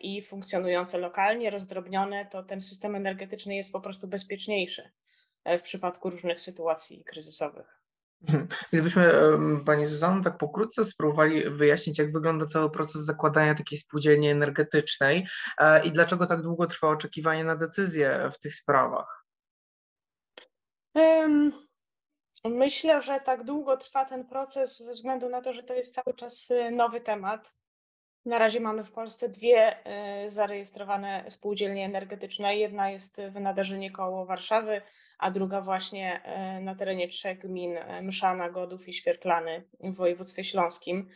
i 0.00 0.22
funkcjonujące 0.22 0.98
lokalnie, 0.98 1.50
rozdrobnione, 1.50 2.26
to 2.26 2.42
ten 2.42 2.60
system 2.60 2.94
energetyczny 2.94 3.56
jest 3.56 3.72
po 3.72 3.80
prostu 3.80 4.08
bezpieczniejszy. 4.08 4.90
E, 5.44 5.58
w 5.58 5.62
przypadku 5.62 6.10
różnych 6.10 6.40
sytuacji 6.40 7.04
kryzysowych. 7.04 7.83
Gdybyśmy 8.72 9.12
Pani 9.66 9.86
Zuzanno 9.86 10.24
tak 10.24 10.38
pokrótce 10.38 10.84
spróbowali 10.84 11.50
wyjaśnić, 11.50 11.98
jak 11.98 12.12
wygląda 12.12 12.46
cały 12.46 12.70
proces 12.70 13.04
zakładania 13.04 13.54
takiej 13.54 13.78
spółdzielni 13.78 14.28
energetycznej 14.28 15.26
e, 15.58 15.84
i 15.84 15.92
dlaczego 15.92 16.26
tak 16.26 16.42
długo 16.42 16.66
trwa 16.66 16.88
oczekiwanie 16.88 17.44
na 17.44 17.56
decyzję 17.56 18.30
w 18.32 18.38
tych 18.38 18.54
sprawach? 18.54 19.24
Myślę, 22.44 23.02
że 23.02 23.20
tak 23.20 23.44
długo 23.44 23.76
trwa 23.76 24.04
ten 24.04 24.24
proces 24.24 24.78
ze 24.78 24.92
względu 24.92 25.28
na 25.28 25.42
to, 25.42 25.52
że 25.52 25.62
to 25.62 25.74
jest 25.74 25.94
cały 25.94 26.16
czas 26.16 26.50
y, 26.50 26.70
nowy 26.70 27.00
temat. 27.00 27.54
Na 28.24 28.38
razie 28.38 28.60
mamy 28.60 28.84
w 28.84 28.92
Polsce 28.92 29.28
dwie 29.28 29.76
y, 30.24 30.30
zarejestrowane 30.30 31.24
spółdzielnie 31.28 31.84
energetyczne. 31.84 32.56
Jedna 32.56 32.90
jest 32.90 33.16
w 33.30 33.40
Nadarzynie 33.40 33.90
koło 33.90 34.26
Warszawy, 34.26 34.82
a 35.24 35.30
druga 35.30 35.60
właśnie 35.60 36.20
y, 36.58 36.60
na 36.60 36.74
terenie 36.74 37.08
trzech 37.08 37.38
gmin 37.38 37.76
y, 37.76 38.02
Mszana, 38.02 38.50
Godów 38.50 38.88
i 38.88 38.92
Świerklany 38.92 39.64
w 39.80 39.94
województwie 39.94 40.44
śląskim. 40.44 41.08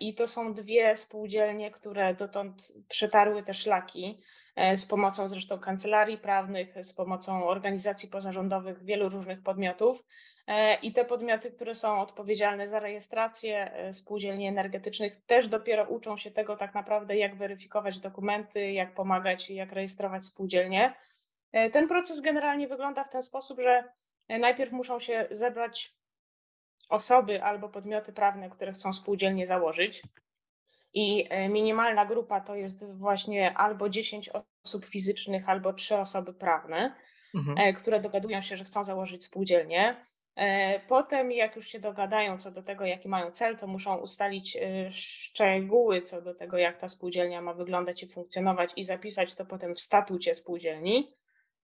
I 0.00 0.14
to 0.14 0.26
są 0.26 0.54
dwie 0.54 0.96
spółdzielnie, 0.96 1.70
które 1.70 2.14
dotąd 2.14 2.72
przetarły 2.88 3.42
te 3.42 3.54
szlaki 3.54 4.20
z 4.76 4.86
pomocą 4.86 5.28
zresztą 5.28 5.58
kancelarii 5.58 6.18
prawnych, 6.18 6.74
z 6.82 6.92
pomocą 6.92 7.46
organizacji 7.46 8.08
pozarządowych, 8.08 8.84
wielu 8.84 9.08
różnych 9.08 9.42
podmiotów. 9.42 10.04
E, 10.48 10.74
I 10.74 10.92
te 10.92 11.04
podmioty, 11.04 11.50
które 11.50 11.74
są 11.74 12.00
odpowiedzialne 12.00 12.68
za 12.68 12.80
rejestrację 12.80 13.72
e, 13.72 13.94
spółdzielni 13.94 14.46
energetycznych, 14.46 15.16
też 15.16 15.48
dopiero 15.48 15.84
uczą 15.84 16.16
się 16.16 16.30
tego 16.30 16.56
tak 16.56 16.74
naprawdę, 16.74 17.16
jak 17.16 17.36
weryfikować 17.36 17.98
dokumenty, 17.98 18.72
jak 18.72 18.94
pomagać 18.94 19.50
i 19.50 19.54
jak 19.54 19.72
rejestrować 19.72 20.24
spółdzielnie. 20.24 20.94
E, 21.52 21.70
ten 21.70 21.88
proces 21.88 22.20
generalnie 22.20 22.68
wygląda 22.68 23.04
w 23.04 23.10
ten 23.10 23.22
sposób, 23.22 23.60
że 23.60 23.92
najpierw 24.28 24.72
muszą 24.72 25.00
się 25.00 25.28
zebrać 25.30 25.94
osoby 26.88 27.42
albo 27.42 27.68
podmioty 27.68 28.12
prawne, 28.12 28.50
które 28.50 28.72
chcą 28.72 28.92
spółdzielnie 28.92 29.46
założyć. 29.46 30.02
I 30.94 31.28
minimalna 31.48 32.06
grupa 32.06 32.40
to 32.40 32.54
jest 32.54 32.84
właśnie 32.92 33.54
albo 33.54 33.88
10 33.88 34.30
osób 34.64 34.86
fizycznych, 34.86 35.48
albo 35.48 35.72
3 35.72 35.96
osoby 35.96 36.34
prawne, 36.34 36.94
mhm. 37.34 37.74
które 37.74 38.00
dogadują 38.00 38.42
się, 38.42 38.56
że 38.56 38.64
chcą 38.64 38.84
założyć 38.84 39.24
spółdzielnię. 39.24 40.08
E, 40.38 40.80
potem, 40.80 41.32
jak 41.32 41.56
już 41.56 41.68
się 41.68 41.80
dogadają 41.80 42.38
co 42.38 42.50
do 42.50 42.62
tego, 42.62 42.84
jaki 42.84 43.08
mają 43.08 43.30
cel, 43.30 43.56
to 43.56 43.66
muszą 43.66 43.96
ustalić 43.96 44.56
e, 44.56 44.92
szczegóły 44.92 46.02
co 46.02 46.22
do 46.22 46.34
tego, 46.34 46.58
jak 46.58 46.78
ta 46.78 46.88
spółdzielnia 46.88 47.42
ma 47.42 47.54
wyglądać 47.54 48.02
i 48.02 48.06
funkcjonować, 48.06 48.72
i 48.76 48.84
zapisać 48.84 49.34
to 49.34 49.46
potem 49.46 49.74
w 49.74 49.80
statucie 49.80 50.34
spółdzielni. 50.34 51.08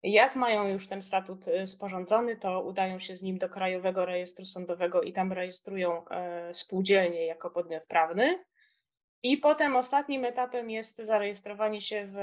Jak 0.02 0.36
mają 0.36 0.68
już 0.68 0.88
ten 0.88 1.02
statut 1.02 1.48
e, 1.48 1.66
sporządzony, 1.66 2.36
to 2.36 2.62
udają 2.62 2.98
się 2.98 3.16
z 3.16 3.22
nim 3.22 3.38
do 3.38 3.48
Krajowego 3.48 4.06
Rejestru 4.06 4.44
Sądowego 4.44 5.02
i 5.02 5.12
tam 5.12 5.32
rejestrują 5.32 6.04
spółdzielnię 6.52 7.26
jako 7.26 7.50
podmiot 7.50 7.86
prawny. 7.86 8.44
I 9.22 9.36
potem 9.36 9.76
ostatnim 9.76 10.24
etapem 10.24 10.70
jest 10.70 10.96
zarejestrowanie 10.96 11.80
się 11.80 12.06
w 12.06 12.18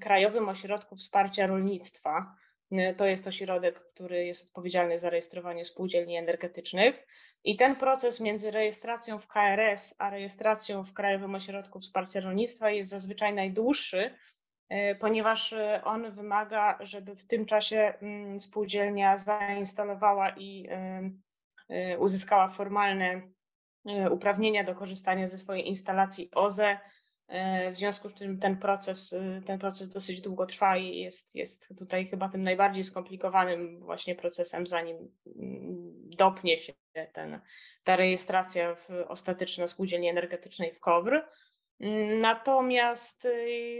Krajowym 0.00 0.48
Ośrodku 0.48 0.96
Wsparcia 0.96 1.46
Rolnictwa 1.46 2.36
Y, 2.72 2.94
to 2.94 3.06
jest 3.06 3.26
ośrodek, 3.26 3.80
który 3.80 4.24
jest 4.24 4.46
odpowiedzialny 4.46 4.98
za 4.98 5.10
rejestrowanie 5.10 5.64
spółdzielni 5.64 6.16
energetycznych. 6.16 7.06
I 7.44 7.56
ten 7.56 7.76
proces 7.76 8.20
między 8.20 8.50
rejestracją 8.50 9.18
w 9.18 9.26
KRS 9.26 9.94
a 9.98 10.10
rejestracją 10.10 10.84
w 10.84 10.92
Krajowym 10.92 11.34
Ośrodku 11.34 11.80
Wsparcia 11.80 12.20
Rolnictwa 12.20 12.70
jest 12.70 12.88
zazwyczaj 12.88 13.34
najdłuższy, 13.34 13.98
y, 13.98 14.12
ponieważ 15.00 15.52
y, 15.52 15.80
on 15.84 16.10
wymaga, 16.10 16.78
żeby 16.80 17.16
w 17.16 17.26
tym 17.26 17.46
czasie 17.46 17.94
mm, 18.02 18.40
spółdzielnia 18.40 19.16
zainstalowała 19.16 20.30
i 20.30 20.68
uzyskała 21.98 22.48
formalne 22.48 23.22
uprawnienia 24.10 24.64
do 24.64 24.74
korzystania 24.74 25.26
ze 25.26 25.38
swojej 25.38 25.68
instalacji 25.68 26.30
OZE, 26.34 26.78
E, 27.30 27.70
w 27.70 27.76
związku 27.76 28.08
z 28.08 28.14
czym 28.14 28.38
ten 28.38 28.56
proces, 28.56 29.12
e, 29.12 29.42
ten 29.46 29.58
proces 29.58 29.88
dosyć 29.88 30.20
długo 30.20 30.46
trwa 30.46 30.76
i 30.76 30.96
jest, 30.96 31.34
jest 31.34 31.68
tutaj 31.78 32.06
chyba 32.06 32.28
tym 32.28 32.42
najbardziej 32.42 32.84
skomplikowanym 32.84 33.80
właśnie 33.80 34.14
procesem, 34.14 34.66
zanim 34.66 34.96
mm, 34.96 35.92
dopnie 36.16 36.58
się 36.58 36.72
ten, 37.12 37.40
ta 37.84 37.96
rejestracja 37.96 38.74
w 38.74 38.90
ostatecznej 39.08 39.68
spółdzielni 39.68 40.08
energetycznej 40.08 40.72
w 40.72 40.80
KOWR. 40.80 41.28
Natomiast 42.20 43.24
e, 43.24 43.28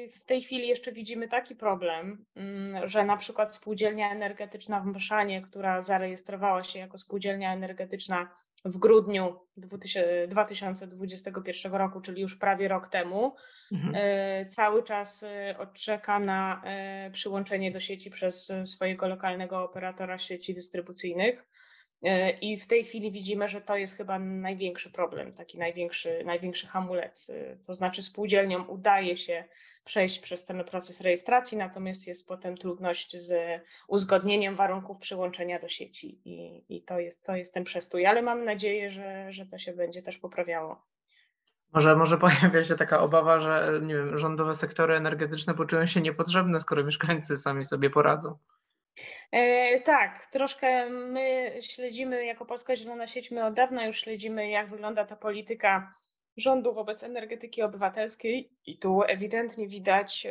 w 0.09 0.25
tej 0.25 0.43
chwili 0.43 0.69
jeszcze 0.69 0.93
widzimy 0.93 1.29
taki 1.29 1.57
problem, 1.57 2.25
mm, 2.37 2.89
że 2.89 3.05
na 3.05 3.17
przykład 3.17 3.57
spółdzielnia 3.57 4.13
energetyczna 4.13 4.81
w 4.81 4.87
Mszanie, 4.87 5.43
która 5.43 5.81
zarejestrowała 5.81 6.65
się 6.65 6.79
jako 6.79 6.99
spółdzielnia 6.99 7.53
energetyczna 7.53 8.31
w 8.65 8.79
grudniu 8.79 9.41
2021 9.57 11.75
roku, 11.75 12.01
czyli 12.01 12.23
już 12.23 12.37
prawie 12.37 12.69
rok 12.69 12.89
temu, 12.89 13.35
mhm. 13.73 13.95
E, 13.97 14.47
cały 14.47 14.83
czas 14.83 15.23
e, 15.23 15.59
odczeka 15.59 16.19
na 16.19 16.63
przyłączenie 17.13 17.73
do 17.73 17.81
sieci 17.81 18.11
przez 18.11 18.53
swojego 18.65 19.09
lokalnego 19.09 19.65
operatora 19.65 20.19
sieci 20.19 20.55
dystrybucyjnych. 20.55 21.45
I 22.41 22.57
w 22.57 22.67
tej 22.67 22.85
chwili 22.85 23.13
widzimy, 23.13 23.49
że 23.49 23.61
to 23.61 23.77
jest 23.77 23.97
chyba 23.97 24.19
największy 24.19 24.91
problem, 24.91 25.33
taki 25.33 25.59
największy, 25.59 26.23
największy 26.25 26.67
hamulec. 26.67 27.33
To 27.67 27.75
znaczy, 27.75 28.03
spółdzielniom 28.03 28.71
udaje 28.71 29.17
się 29.17 29.45
przejść 29.85 30.19
przez 30.19 30.45
ten 30.45 30.65
proces 30.65 31.01
rejestracji, 31.01 31.59
natomiast 31.59 32.07
jest 32.07 32.27
potem 32.29 32.57
trudność 32.57 33.17
z 33.17 33.61
uzgodnieniem 33.89 34.57
warunków 34.57 34.99
przyłączenia 34.99 35.59
do 35.59 35.69
sieci 35.69 36.21
i, 36.25 36.65
i 36.77 36.83
to, 36.83 36.99
jest, 36.99 37.25
to 37.25 37.37
jest 37.37 37.55
ten 37.55 37.65
przestój, 37.65 38.07
ale 38.07 38.23
mam 38.23 38.45
nadzieję, 38.45 38.91
że, 38.91 39.33
że 39.33 39.47
to 39.47 39.59
się 39.59 39.73
będzie 39.73 40.03
też 40.03 40.19
poprawiało. 40.19 40.87
Może, 41.73 41.97
może 41.97 42.19
pojawia 42.19 42.65
się 42.65 42.77
taka 42.77 43.01
obawa, 43.01 43.41
że 43.41 43.81
nie 43.83 43.95
wiem, 43.95 44.19
rządowe 44.19 44.55
sektory 44.55 44.97
energetyczne 44.97 45.55
poczują 45.55 45.87
się 45.87 46.01
niepotrzebne, 46.01 46.61
skoro 46.61 46.85
mieszkańcy 46.85 47.39
sami 47.39 47.65
sobie 47.65 47.91
poradzą. 47.91 48.39
E, 49.33 49.81
tak, 49.81 50.27
troszkę 50.27 50.91
my 50.91 51.53
śledzimy 51.61 52.25
jako 52.25 52.47
Polska 52.47 52.77
Zielona 52.77 53.07
Sieć, 53.07 53.31
my 53.31 53.45
od 53.45 53.55
dawna 53.55 53.87
już 53.87 54.01
śledzimy, 54.01 54.51
jak 54.51 54.71
wygląda 54.71 55.05
ta 55.05 55.17
polityka 55.17 55.95
rządu 56.37 56.75
wobec 56.75 57.03
energetyki 57.03 57.63
obywatelskiej 57.63 58.51
i 58.67 58.79
tu 58.79 59.03
ewidentnie 59.03 59.69
widać 59.69 60.27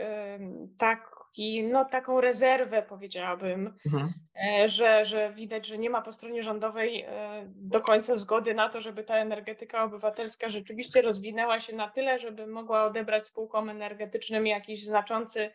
taki, 0.77 1.63
no, 1.63 1.85
taką 1.85 2.21
rezerwę, 2.21 2.83
powiedziałabym, 2.83 3.77
mhm. 3.85 4.13
E, 4.43 4.69
że, 4.69 5.05
że 5.05 5.33
widać, 5.33 5.67
że 5.67 5.77
nie 5.77 5.89
ma 5.89 6.01
po 6.01 6.11
stronie 6.11 6.43
rządowej 6.43 7.01
e, 7.01 7.43
do 7.47 7.81
końca 7.81 8.15
zgody 8.15 8.53
na 8.53 8.69
to, 8.69 8.81
żeby 8.81 9.03
ta 9.03 9.15
energetyka 9.15 9.83
obywatelska 9.83 10.49
rzeczywiście 10.49 11.01
rozwinęła 11.01 11.59
się 11.59 11.75
na 11.75 11.89
tyle, 11.89 12.19
żeby 12.19 12.47
mogła 12.47 12.85
odebrać 12.85 13.27
spółkom 13.27 13.69
energetycznym 13.69 14.47
jakiś 14.47 14.85
znaczący 14.85 15.41
e, 15.41 15.51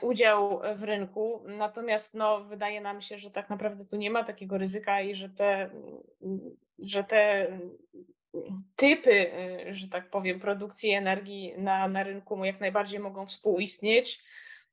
udział 0.00 0.60
w 0.76 0.82
rynku. 0.82 1.42
Natomiast 1.46 2.14
no, 2.14 2.44
wydaje 2.44 2.80
nam 2.80 3.02
się, 3.02 3.18
że 3.18 3.30
tak 3.30 3.50
naprawdę 3.50 3.84
tu 3.84 3.96
nie 3.96 4.10
ma 4.10 4.24
takiego 4.24 4.58
ryzyka 4.58 5.00
i 5.00 5.14
że 5.14 5.28
te, 5.28 5.70
że 6.78 7.04
te 7.04 7.48
typy, 8.76 9.32
y, 9.68 9.74
że 9.74 9.88
tak 9.88 10.10
powiem, 10.10 10.40
produkcji 10.40 10.90
energii 10.90 11.54
na, 11.58 11.88
na 11.88 12.02
rynku 12.02 12.44
jak 12.44 12.60
najbardziej 12.60 13.00
mogą 13.00 13.26
współistnieć. 13.26 14.22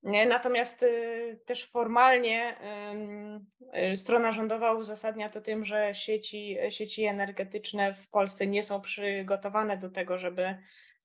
Natomiast 0.03 0.83
y, 0.83 1.39
też 1.45 1.65
formalnie 1.65 2.55
strona 3.95 4.31
rządowa 4.31 4.73
uzasadnia 4.73 5.29
to 5.29 5.41
tym, 5.41 5.65
że 5.65 5.95
sieci, 5.95 6.57
sieci 6.69 7.03
energetyczne 7.03 7.93
w 7.93 8.09
Polsce 8.09 8.47
nie 8.47 8.63
są 8.63 8.81
przygotowane 8.81 9.77
do 9.77 9.89
tego, 9.89 10.17
żeby, 10.17 10.57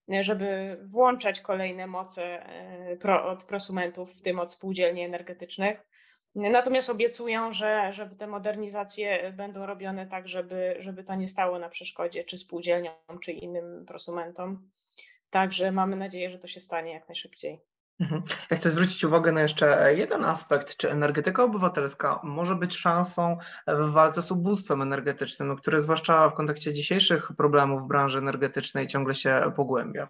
żeby 0.08 0.78
włączać 0.82 1.40
kolejne 1.40 1.86
moce 1.86 2.46
od 3.24 3.44
prosumentów, 3.44 4.14
w 4.14 4.22
tym 4.22 4.38
od 4.38 4.52
spółdzielni 4.52 5.02
energetycznych. 5.02 5.82
Natomiast 6.34 6.90
obiecują, 6.90 7.52
że 7.52 7.92
żeby 7.92 8.16
te 8.16 8.26
modernizacje 8.26 9.32
będą 9.32 9.66
robione 9.66 10.06
tak, 10.06 10.28
żeby, 10.28 10.76
żeby 10.78 11.04
to 11.04 11.14
nie 11.14 11.28
stało 11.28 11.58
na 11.58 11.68
przeszkodzie 11.68 12.24
czy 12.24 12.38
spółdzielniom, 12.38 12.94
czy 13.20 13.32
innym 13.32 13.84
prosumentom. 13.86 14.70
Także 15.30 15.72
mamy 15.72 15.96
nadzieję, 15.96 16.30
że 16.30 16.38
to 16.38 16.48
się 16.48 16.60
stanie 16.60 16.92
jak 16.92 17.08
najszybciej. 17.08 17.60
Mhm. 18.00 18.22
Ja 18.50 18.56
chcę 18.56 18.70
zwrócić 18.70 19.04
uwagę 19.04 19.32
na 19.32 19.42
jeszcze 19.42 19.94
jeden 19.96 20.24
aspekt. 20.24 20.76
Czy 20.76 20.90
energetyka 20.90 21.44
obywatelska 21.44 22.20
może 22.22 22.54
być 22.54 22.76
szansą 22.76 23.36
w 23.66 23.90
walce 23.90 24.22
z 24.22 24.30
ubóstwem 24.30 24.82
energetycznym, 24.82 25.56
które 25.56 25.80
zwłaszcza 25.80 26.28
w 26.28 26.34
kontekście 26.34 26.72
dzisiejszych 26.72 27.32
problemów 27.36 27.82
w 27.82 27.88
branży 27.88 28.18
energetycznej 28.18 28.86
ciągle 28.86 29.14
się 29.14 29.52
pogłębia? 29.56 30.08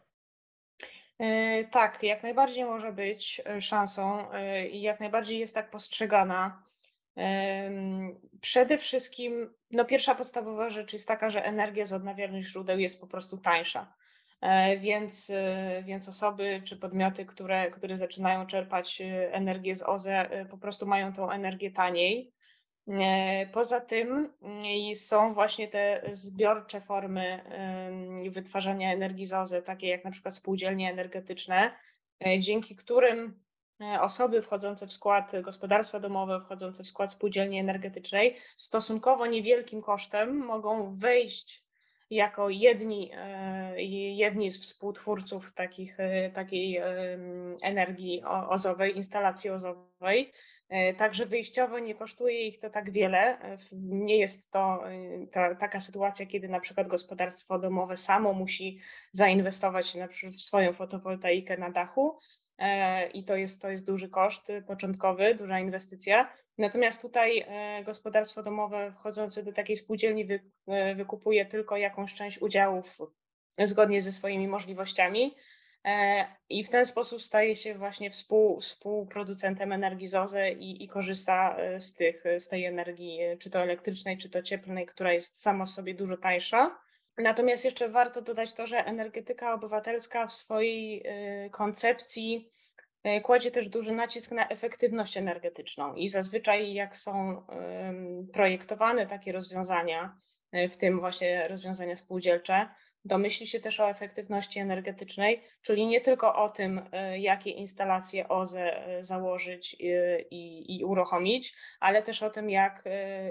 E, 1.19 1.65
tak, 1.65 2.03
jak 2.03 2.23
najbardziej 2.23 2.65
może 2.65 2.93
być 2.93 3.43
e, 3.47 3.61
szansą 3.61 4.33
e, 4.33 4.67
i 4.69 4.83
jak 4.83 5.01
najbardziej 5.01 5.39
jest 5.39 5.55
tak 5.55 5.71
postrzegana. 5.71 6.63
Przede 8.41 8.79
wszystkim, 8.79 9.55
no 9.71 9.85
pierwsza 9.85 10.15
podstawowa 10.15 10.71
rzecz 10.71 10.93
jest 10.93 11.09
taka, 11.09 11.31
że 11.31 11.45
energia 11.45 11.85
z 11.85 11.93
odnawialnych 11.93 12.47
źródeł 12.47 12.79
jest 12.79 13.01
po 13.01 13.07
prostu 13.07 13.39
tańsza. 13.39 13.95
Więc, 14.79 15.31
więc 15.85 16.09
osoby 16.09 16.63
czy 16.65 16.77
podmioty, 16.77 17.27
które, 17.27 17.71
które 17.71 17.97
zaczynają 17.97 18.47
czerpać 18.47 19.03
energię 19.31 19.75
z 19.75 19.83
OZE, 19.83 20.47
po 20.51 20.59
prostu 20.59 20.87
mają 20.87 21.13
tą 21.13 21.31
energię 21.31 21.71
taniej. 21.71 22.33
E, 22.89 23.47
poza 23.47 23.81
tym 23.81 24.33
mm, 24.43 24.97
są 24.97 25.35
właśnie 25.35 25.69
te 25.69 26.03
zbiorcze 26.13 26.81
formy 26.81 27.45
wytwarzania 28.31 28.93
energii 28.93 29.27
z 29.27 29.33
OZE, 29.33 29.63
takie 29.63 29.89
jak 29.89 30.05
na 30.05 30.11
przykład 30.11 30.35
spółdzielnie 30.35 30.91
energetyczne, 30.91 31.73
e, 32.27 32.41
dzięki 32.41 32.77
którym 32.77 33.41
e, 33.81 34.01
osoby 34.01 34.43
wchodzące 34.43 34.87
w 34.87 34.93
skład 34.93 35.33
gospodarstwa 35.43 36.01
domowe, 36.01 36.41
wchodzące 36.41 36.85
w 36.85 36.87
skład 36.87 37.13
spółdzielni 37.13 37.59
energetycznej, 37.59 38.37
stosunkowo 38.57 39.27
niewielkim 39.27 39.83
kosztem 39.83 40.37
mogą 40.37 40.95
wejść 40.95 41.65
jako 42.15 42.51
jedni, 42.51 43.11
jedni 44.17 44.51
z 44.51 44.63
współtwórców 44.63 45.53
takich, 45.55 45.97
takiej 46.35 46.81
energii 47.63 48.23
ozowej, 48.49 48.97
instalacji 48.97 49.51
ozowej, 49.51 50.33
E, 50.73 50.95
także 50.95 51.27
wyjściowo 51.27 51.79
nie 51.79 51.95
kosztuje 51.95 52.47
ich 52.47 52.59
to 52.59 52.71
tak 52.71 52.91
wiele. 52.91 53.41
E, 53.41 53.57
nie 53.73 54.19
jest 54.19 54.51
to 54.51 54.91
e, 54.91 55.27
ta, 55.27 55.55
taka 55.55 55.81
sytuacja, 55.81 56.27
kiedy 56.27 56.49
na 56.49 56.61
przykład 56.61 56.89
gospodarstwo 56.89 57.59
domowe 57.59 57.97
samo 57.97 58.33
musi 58.33 58.81
zainwestować 59.11 59.97
w 60.33 60.41
swoją 60.41 60.73
fotowoltaikę 60.73 61.57
na 61.57 61.71
dachu 61.71 62.19
i 63.15 63.25
to 63.25 63.37
jest, 63.37 63.63
to 63.63 63.71
jest 63.71 63.87
duży 63.87 64.09
koszt 64.09 64.53
początkowy, 64.67 65.35
duża 65.35 65.61
inwestycja. 65.61 66.33
Natomiast 66.59 67.03
tutaj 67.03 67.47
gospodarstwo 67.85 68.43
domowe 68.43 68.93
wchodzące 68.93 69.43
do 69.43 69.53
takiej 69.53 69.77
spółdzielni 69.77 70.25
wy, 70.25 70.41
wykupuje 70.97 71.47
tylko 71.47 71.77
jakąś 71.77 72.15
część 72.15 72.43
udziałów 72.43 72.99
zgodnie 73.59 74.03
ze 74.03 74.13
swoimi 74.13 74.49
możliwościami 74.49 75.35
E, 75.85 76.27
i 76.49 76.65
w 76.65 76.71
ten 76.71 76.85
sposób 76.85 77.23
staje 77.23 77.57
się 77.57 77.75
właśnie 77.75 78.11
współ, 78.11 78.61
współproducentem 78.61 79.73
energii 79.73 80.07
ZOZE 80.07 80.53
i, 80.53 80.85
i 80.85 80.89
korzysta 80.89 81.57
e, 81.57 81.81
z, 81.81 81.95
tych, 81.95 82.25
z 82.39 82.49
tej 82.49 82.65
energii, 82.65 83.21
e, 83.21 83.37
czy 83.37 83.51
to 83.51 83.63
elektrycznej, 83.63 84.19
czy 84.19 84.31
to 84.31 84.43
cieplnej, 84.43 84.87
która 84.87 85.13
jest 85.13 85.43
sama 85.43 85.65
w 85.65 85.71
sobie 85.71 85.95
dużo 85.95 86.17
tańsza. 86.17 86.79
Natomiast 87.19 87.65
jeszcze 87.65 87.89
warto 87.89 88.23
dodać 88.23 88.55
to, 88.55 88.67
że 88.67 88.85
energetyka 88.85 89.55
obywatelska 89.55 90.27
w 90.27 90.33
swojej 90.33 91.05
koncepcji 91.51 92.53
kładzie 93.23 93.51
też 93.51 93.69
duży 93.69 93.93
nacisk 93.93 94.31
na 94.31 94.49
efektywność 94.49 95.17
energetyczną. 95.17 95.95
I 95.95 96.09
zazwyczaj 96.09 96.75
jak 96.75 96.97
są 96.97 97.47
projektowane 98.33 99.07
takie 99.07 99.33
rozwiązania, 99.33 100.19
w 100.71 100.77
tym 100.77 101.01
właśnie 101.01 101.49
rozwiązania 101.49 101.97
spółdzielcze, 101.97 102.69
Domyśli 103.05 103.47
się 103.47 103.61
też 103.61 103.81
o 103.81 103.91
efektywności 103.91 104.61
energetycznej, 104.61 105.43
czyli 105.63 105.87
nie 105.87 106.01
tylko 106.01 106.35
o 106.35 106.49
tym, 106.49 106.81
e, 106.93 107.19
jakie 107.19 107.51
instalacje 107.51 108.29
OZE 108.29 108.87
e, 108.87 109.03
założyć 109.03 109.77
e, 109.81 110.21
i, 110.21 110.77
i 110.79 110.85
uruchomić, 110.85 111.55
ale 111.81 112.03
też 112.03 112.23
o 112.23 112.31
tym, 112.31 112.51
jak, 112.51 112.85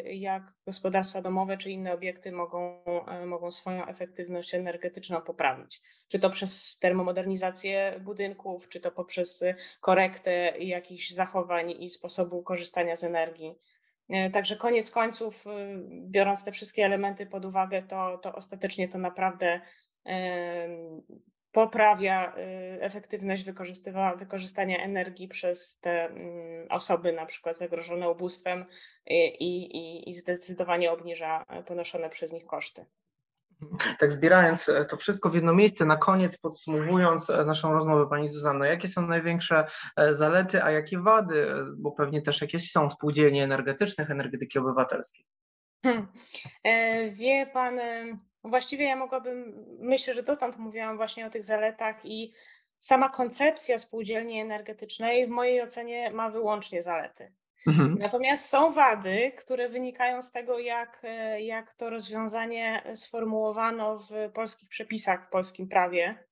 jak 0.05 0.43
gospodarstwa 0.65 1.21
domowe 1.21 1.57
czy 1.57 1.71
inne 1.71 1.93
obiekty 1.93 2.31
mogą, 2.31 2.84
mogą 3.25 3.51
swoją 3.51 3.86
efektywność 3.86 4.55
energetyczną 4.55 5.21
poprawić. 5.21 5.81
Czy 6.07 6.19
to 6.19 6.29
przez 6.29 6.77
termomodernizację 6.79 7.99
budynków, 7.99 8.69
czy 8.69 8.79
to 8.79 8.91
poprzez 8.91 9.43
korektę 9.81 10.53
jakichś 10.60 11.10
zachowań 11.10 11.71
i 11.79 11.89
sposobu 11.89 12.43
korzystania 12.43 12.95
z 12.95 13.03
energii. 13.03 13.55
E, 14.12 14.30
także 14.30 14.56
koniec 14.56 14.91
końców, 14.91 15.47
y, 15.47 15.50
biorąc 15.89 16.43
te 16.43 16.52
wszystkie 16.52 16.86
elementy 16.86 17.26
pod 17.26 17.45
uwagę, 17.45 17.84
to, 17.84 18.17
to 18.17 18.34
ostatecznie 18.34 18.88
to 18.88 18.97
naprawdę 18.97 19.62
poprawia 21.52 22.36
y, 22.38 22.82
efektywność 22.82 23.45
wykorzystania 24.17 24.84
energii 24.84 25.28
przez 25.28 25.80
te 25.80 26.06
mm, 26.06 26.67
osoby 26.69 27.13
na 27.13 27.26
przykład 27.26 27.58
zagrożone 27.58 28.10
ubóstwem 28.10 28.65
i, 29.08 29.56
i, 29.56 30.10
i 30.10 30.13
zdecydowanie 30.13 30.91
obniża 30.91 31.45
ponoszone 31.65 32.10
przez 32.10 32.32
nich 32.32 32.45
koszty. 32.45 32.86
Tak 34.00 34.12
zbierając 34.12 34.69
e, 34.69 34.86
to 34.86 34.97
wszystko 34.97 35.30
w 35.30 35.36
jedno 35.36 35.54
miejsce, 35.54 35.86
na 35.86 35.97
koniec 35.97 36.38
podsumowując 36.38 37.30
e, 37.30 37.45
naszą 37.45 37.74
rozmowę 37.74 38.10
Pani 38.10 38.30
Zuzanno, 38.30 38.65
jakie 38.65 38.88
są 38.88 39.08
największe 39.08 39.65
e, 39.95 40.15
zalety, 40.15 40.63
a 40.63 40.71
jakie 40.71 41.00
wady, 41.00 41.47
bo 41.78 41.91
pewnie 41.91 42.21
też 42.21 42.41
jakieś 42.41 42.71
są 42.71 42.89
spółdzielni 42.89 43.41
energetycznych, 43.41 44.12
energetyki 44.12 44.60
obywatelskiej? 44.60 45.26
Hmm. 45.84 46.08
Wie 47.13 47.45
Pan, 47.54 47.80
właściwie 48.43 48.86
ja 48.86 48.95
mogłabym, 48.95 49.65
myślę, 49.80 50.13
że 50.13 50.24
dotąd 50.24 50.58
mówiłam 50.58 50.97
właśnie 50.97 51.26
o 51.26 51.30
tych 51.30 51.43
zaletach 51.43 52.06
i 52.06 52.34
sama 52.80 53.10
koncepcja 53.10 53.80
spółdzielni 53.80 54.39
energetycznej 54.39 55.28
w 55.28 55.30
mojej 55.30 55.62
ocenie 55.62 56.12
ma 56.12 56.30
wyłącznie 56.30 56.82
zalety. 56.82 57.34
Mhm. 57.67 57.97
Natomiast 58.00 58.50
są 58.50 58.71
wady, 58.71 59.32
które 59.38 59.69
wynikają 59.69 60.21
z 60.21 60.32
tego, 60.32 60.60
jak, 60.60 61.00
e, 61.04 61.41
jak 61.41 61.74
to 61.74 61.89
rozwiązanie 61.89 62.84
sformułowano 62.93 64.00
w 64.00 64.32
polskich 64.34 64.69
przepisach, 64.69 65.28
w 65.28 65.30
polskim 65.30 65.67
prawie. 65.67 66.24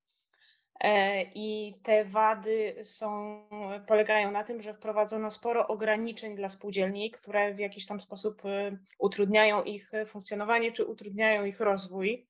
E, 0.80 1.22
I 1.22 1.74
te 1.82 2.04
wady 2.04 2.76
są, 2.82 3.40
polegają 3.86 4.30
na 4.30 4.44
tym, 4.44 4.62
że 4.62 4.74
wprowadzono 4.74 5.30
sporo 5.30 5.68
ograniczeń 5.68 6.36
dla 6.36 6.48
spółdzielni, 6.48 7.10
które 7.10 7.54
w 7.54 7.58
jakiś 7.58 7.86
tam 7.86 8.00
sposób 8.00 8.42
e, 8.44 8.76
utrudniają 8.98 9.62
ich 9.62 9.90
funkcjonowanie 10.06 10.72
czy 10.72 10.84
utrudniają 10.84 11.44
ich 11.44 11.60
rozwój. 11.60 12.26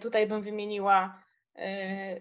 Tutaj 0.00 0.26
bym 0.26 0.42
wymieniła 0.42 1.23
E, 1.23 1.23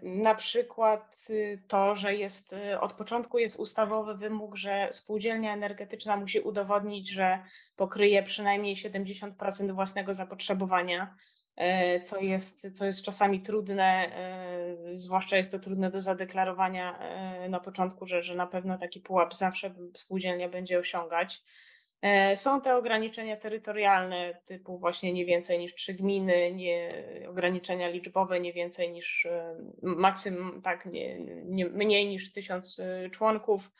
na 0.03 0.35
przykład 0.35 1.27
y, 1.29 1.61
to, 1.67 1.95
że 1.95 2.15
jest 2.15 2.53
y, 2.53 2.79
od 2.79 2.93
początku 2.93 3.37
jest 3.39 3.59
ustawowy 3.59 4.15
wymóg, 4.15 4.55
że 4.55 4.87
spółdzielnia 4.91 5.53
energetyczna 5.53 6.17
musi 6.17 6.39
udowodnić, 6.39 7.09
że 7.09 7.39
pokryje 7.75 8.23
przynajmniej 8.23 8.75
70% 8.75 9.71
własnego 9.71 10.13
zapotrzebowania, 10.13 11.15
e, 11.55 11.99
co 11.99 12.19
jest, 12.19 12.67
co 12.73 12.85
jest 12.85 13.03
czasami 13.03 13.41
trudne, 13.41 14.11
zwłaszcza 14.93 15.37
jest 15.37 15.51
to 15.51 15.59
trudne 15.59 15.91
do 15.91 15.99
zadeklarowania 15.99 16.99
na 17.49 17.59
początku, 17.59 18.05
że, 18.05 18.23
że 18.23 18.35
na 18.35 18.47
pewno 18.47 18.77
taki 18.77 18.99
pułap 18.99 19.33
zawsze 19.33 19.73
spółdzielnia 19.93 20.49
będzie 20.49 20.79
osiągać. 20.79 21.43
E, 22.03 22.37
są 22.37 22.61
te 22.61 22.75
ograniczenia 22.75 23.37
terytorialne, 23.37 24.41
typu 24.45 24.77
właśnie 24.77 25.13
nie 25.13 25.25
więcej 25.25 25.59
niż 25.59 25.73
trzy 25.73 25.93
gminy, 25.93 26.53
nie, 26.53 27.03
ograniczenia 27.29 27.89
liczbowe 27.89 28.39
nie 28.39 28.53
więcej 28.53 28.91
niż 28.91 29.25
e, 29.25 29.55
maksymum, 29.81 30.61
tak, 30.61 30.85
nie, 30.85 31.19
nie, 31.45 31.65
mniej 31.65 32.07
niż 32.07 32.33
tysiąc 32.33 32.79
e, 32.79 33.09
członków. 33.09 33.71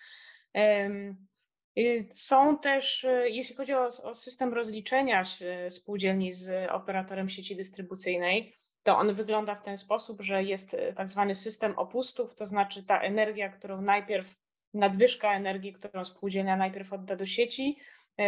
Są 2.10 2.58
też, 2.58 3.06
jeśli 3.26 3.56
chodzi 3.56 3.74
o, 3.74 3.86
o 3.86 4.16
system 4.16 4.54
rozliczenia 4.54 5.24
spółdzielni 5.70 6.34
z 6.34 6.72
operatorem 6.72 7.30
sieci 7.30 7.56
dystrybucyjnej, 7.56 8.56
to 8.84 8.98
on 8.98 9.14
wygląda 9.14 9.56
w 9.56 9.62
ten 9.62 9.78
sposób, 9.78 10.22
że 10.22 10.44
jest 10.44 10.76
tak 10.96 11.10
zwany 11.10 11.36
system 11.36 11.78
opustów, 11.78 12.36
to 12.36 12.46
znaczy 12.46 12.84
ta 12.84 13.02
energia, 13.02 13.50
którą 13.50 13.82
najpierw, 13.82 14.36
nadwyżka 14.74 15.36
energii, 15.36 15.74
którą 15.74 16.06
spółdzielnia 16.06 16.58
najpierw 16.58 16.94
odda 16.94 17.16
do 17.16 17.26
sieci, 17.26 17.80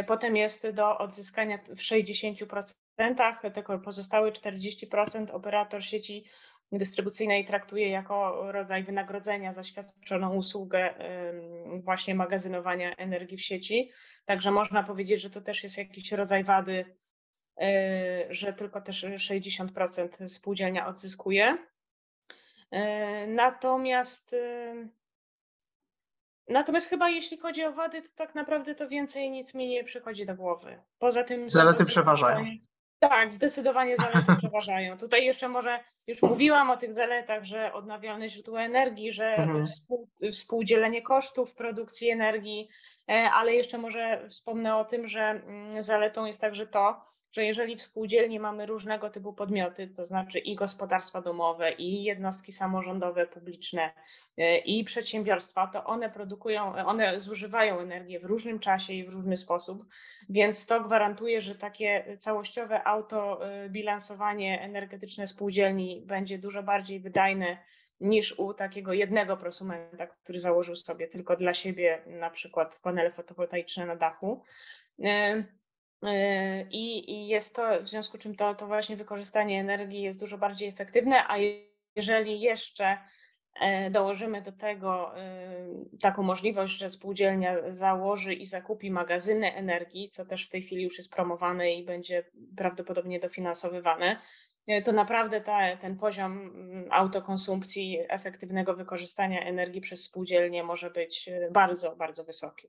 potem 0.08 0.38
jest 0.38 0.70
do 0.70 0.98
odzyskania 0.98 1.58
w 1.58 1.80
60%, 1.80 3.52
tylko 3.54 3.80
pozostałe 3.80 4.32
40% 4.32 5.32
operator 5.32 5.84
sieci 5.84 6.26
dystrybucyjnej 6.72 7.46
traktuje 7.46 7.90
jako 7.90 8.52
rodzaj 8.52 8.84
wynagrodzenia 8.84 9.54
za 9.54 9.64
świadczoną 9.64 10.36
usługę 10.36 10.94
właśnie 11.84 12.16
magazynowania 12.16 12.96
energii 12.96 13.38
w 13.38 13.42
sieci. 13.42 13.92
Także 14.26 14.52
można 14.52 14.84
powiedzieć, 14.84 15.22
że 15.22 15.30
to 15.30 15.42
też 15.42 15.64
jest 15.64 15.78
jakiś 15.78 16.12
rodzaj 16.12 16.44
wady, 16.44 16.96
e, 17.62 18.26
że 18.30 18.54
tylko 18.54 18.82
też 18.82 19.06
60% 19.18 20.30
spółdzielnia 20.30 20.88
odzyskuje. 20.88 21.58
E, 22.72 23.28
natomiast 23.28 24.36
Natomiast 26.48 26.90
chyba 26.90 27.10
jeśli 27.10 27.38
chodzi 27.38 27.64
o 27.66 27.72
wady, 27.72 28.02
to 28.02 28.08
tak 28.16 28.36
naprawdę 28.36 28.76
to 28.76 28.88
więcej 28.88 29.32
nic 29.32 29.54
mi 29.54 29.68
nie 29.68 29.84
przychodzi 29.84 30.26
do 30.26 30.36
głowy. 30.36 30.80
Poza 31.00 31.24
tym. 31.24 31.50
Zalety 31.50 31.86
przeważają. 31.86 32.46
Tak, 33.00 33.34
zdecydowanie 33.34 33.96
zalety 33.96 34.36
przeważają. 34.42 34.98
Tutaj 34.98 35.26
jeszcze 35.26 35.48
może, 35.50 35.80
już 36.08 36.22
mówiłam 36.22 36.70
o 36.70 36.78
tych 36.78 36.94
zaletach, 36.94 37.44
że 37.44 37.74
odnawialne 37.74 38.30
źródła 38.30 38.62
energii, 38.62 39.12
że 39.12 39.26
Mhm. 39.26 39.66
współ, 39.66 40.08
współdzielenie 40.32 41.02
kosztów 41.02 41.54
produkcji 41.54 42.10
energii, 42.10 42.70
e, 43.10 43.30
ale 43.34 43.54
jeszcze 43.54 43.78
może 43.78 44.26
wspomnę 44.30 44.78
o 44.78 44.86
tym, 44.86 45.08
że 45.08 45.22
mm, 45.22 45.82
zaletą 45.82 46.26
jest 46.26 46.42
także 46.42 46.68
to, 46.68 47.15
że 47.36 47.46
jeżeli 47.46 47.76
w 47.76 47.82
spółdzielni 47.82 48.40
mamy 48.40 48.66
różnego 48.66 49.10
typu 49.10 49.34
podmioty, 49.34 49.88
to 49.88 50.06
znaczy 50.06 50.40
i 50.40 50.56
gospodarstwa 50.56 51.22
domowe, 51.22 51.72
i 51.72 52.04
jednostki 52.04 52.52
samorządowe, 52.52 53.28
publiczne, 53.28 53.92
e, 54.38 54.58
i 54.58 54.84
przedsiębiorstwa, 54.84 55.68
to 55.68 55.84
one 55.84 56.10
produkują, 56.10 56.76
one 56.76 57.20
zużywają 57.20 57.80
energię 57.80 58.20
w 58.20 58.26
różnym 58.26 58.60
czasie 58.60 58.94
i 58.94 59.04
w 59.04 59.10
różny 59.10 59.38
sposób, 59.38 59.86
więc 60.30 60.66
to 60.66 60.82
gwarantuje, 60.82 61.42
że 61.42 61.56
takie 61.56 62.18
całościowe 62.20 62.88
autobilansowanie 62.88 64.62
energetyczne 64.62 65.28
spółdzielni 65.28 66.02
będzie 66.06 66.38
dużo 66.38 66.64
bardziej 66.64 67.00
wydajne 67.00 67.58
niż 68.00 68.40
u 68.40 68.54
takiego 68.54 68.94
jednego 68.94 69.38
prosumenta, 69.38 70.08
który 70.08 70.40
założył 70.40 70.76
sobie 70.76 71.08
tylko 71.08 71.36
dla 71.36 71.54
siebie 71.54 72.02
na 72.08 72.30
przykład 72.30 72.80
panele 72.80 73.12
fotowoltaiczne 73.12 73.86
na 73.86 73.96
dachu. 73.96 74.44
E, 76.04 76.62
I, 76.62 77.12
I 77.12 77.28
jest 77.28 77.56
to, 77.56 77.82
w 77.82 77.90
związku 77.90 78.18
z 78.18 78.20
czym 78.20 78.36
to, 78.36 78.56
to 78.56 78.68
właśnie 78.68 78.96
wykorzystanie 78.96 79.60
energii 79.60 80.02
jest 80.02 80.20
dużo 80.20 80.38
bardziej 80.38 80.70
efektywne, 80.70 81.28
a 81.28 81.36
jeżeli 81.96 82.42
jeszcze 82.42 82.98
e, 83.62 83.90
dołożymy 83.90 84.42
do 84.42 84.52
tego 84.52 85.20
e, 85.20 85.68
taką 86.02 86.24
możliwość, 86.24 86.78
że 86.78 86.90
spółdzielnia 86.90 87.72
założy 87.72 88.34
i 88.34 88.46
zakupi 88.46 88.92
magazyny 88.92 89.54
energii, 89.54 90.10
co 90.10 90.26
też 90.26 90.46
w 90.46 90.50
tej 90.50 90.62
chwili 90.62 90.84
już 90.84 90.98
jest 90.98 91.14
promowane 91.14 91.74
i 91.74 91.86
będzie 91.86 92.24
prawdopodobnie 92.58 93.20
dofinansowywane, 93.20 94.20
e, 94.68 94.82
to 94.82 94.92
naprawdę 94.92 95.42
ta, 95.42 95.78
ten 95.78 95.98
poziom 95.98 96.32
mm, 96.32 96.88
autokonsumpcji, 96.92 98.00
efektywnego 98.10 98.74
wykorzystania 98.74 99.42
energii 99.42 99.82
przez 99.82 100.04
spółdzielnie 100.04 100.64
może 100.64 100.90
być 100.92 101.30
bardzo, 101.52 101.96
bardzo 101.96 102.24
wysoki. 102.24 102.68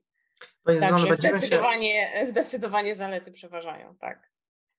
Także 0.63 1.07
będziemy 1.07 1.37
się, 1.37 1.37
zdecydowanie, 1.37 2.25
zdecydowanie 2.25 2.95
zalety 2.95 3.31
przeważają, 3.31 3.95
tak. 3.95 4.29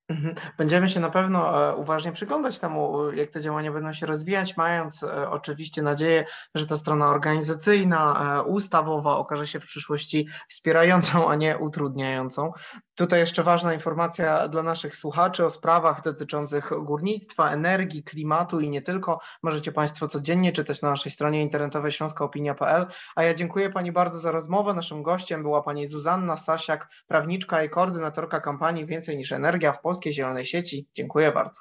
Mhm. 0.09 0.35
Będziemy 0.59 0.89
się 0.89 1.01
na 1.01 1.11
pewno 1.11 1.71
e, 1.71 1.77
uważnie 1.77 2.13
przyglądać 2.13 2.59
temu, 2.59 3.13
jak 3.13 3.31
te 3.31 3.41
działania 3.41 3.73
będą 3.73 3.93
się 3.93 4.07
rozwijać, 4.07 4.57
mając 4.57 5.03
e, 5.03 5.31
oczywiście 5.31 5.83
nadzieję, 5.83 6.25
że 6.55 6.67
ta 6.67 6.77
strona 6.77 7.09
organizacyjna, 7.09 8.35
e, 8.39 8.43
ustawowa 8.43 9.17
okaże 9.17 9.47
się 9.47 9.61
w 9.61 9.67
przyszłości 9.67 10.29
wspierającą, 10.49 11.31
a 11.31 11.35
nie 11.35 11.59
utrudniającą. 11.59 12.53
Tutaj 12.99 13.21
jeszcze 13.21 13.43
ważna 13.43 13.75
informacja 13.75 14.49
dla 14.49 14.63
naszych 14.63 14.95
słuchaczy 14.95 15.45
o 15.45 15.51
sprawach 15.51 16.03
dotyczących 16.03 16.71
górnictwa, 16.83 17.51
energii, 17.51 18.03
klimatu 18.03 18.61
i 18.61 18.71
nie 18.71 18.83
tylko. 18.83 19.21
Możecie 19.43 19.73
Państwo 19.73 20.09
codziennie 20.09 20.53
czytać 20.53 20.83
na 20.83 20.91
naszej 20.91 21.13
stronie 21.13 21.43
internetowej 21.43 21.93
śląskaopinia.pl. 21.93 22.87
A 23.17 23.23
ja 23.23 23.35
dziękuję 23.35 23.71
Pani 23.71 23.93
bardzo 23.93 24.19
za 24.19 24.33
rozmowę. 24.33 24.75
Naszym 24.75 25.03
gościem 25.03 25.43
była 25.43 25.63
Pani 25.63 25.87
Zuzanna 25.87 26.37
Sasiak, 26.37 26.89
prawniczka 27.07 27.63
i 27.63 27.71
koordynatorka 27.71 28.41
kampanii 28.41 28.87
Więcej 28.87 29.17
niż 29.17 29.33
Energia 29.33 29.73
w 29.73 29.81
Polskiej 29.81 30.13
Zielonej 30.13 30.45
Sieci. 30.45 30.89
Dziękuję 30.95 31.33
bardzo. 31.33 31.61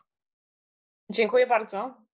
Dziękuję 1.09 1.47
bardzo. 1.47 2.06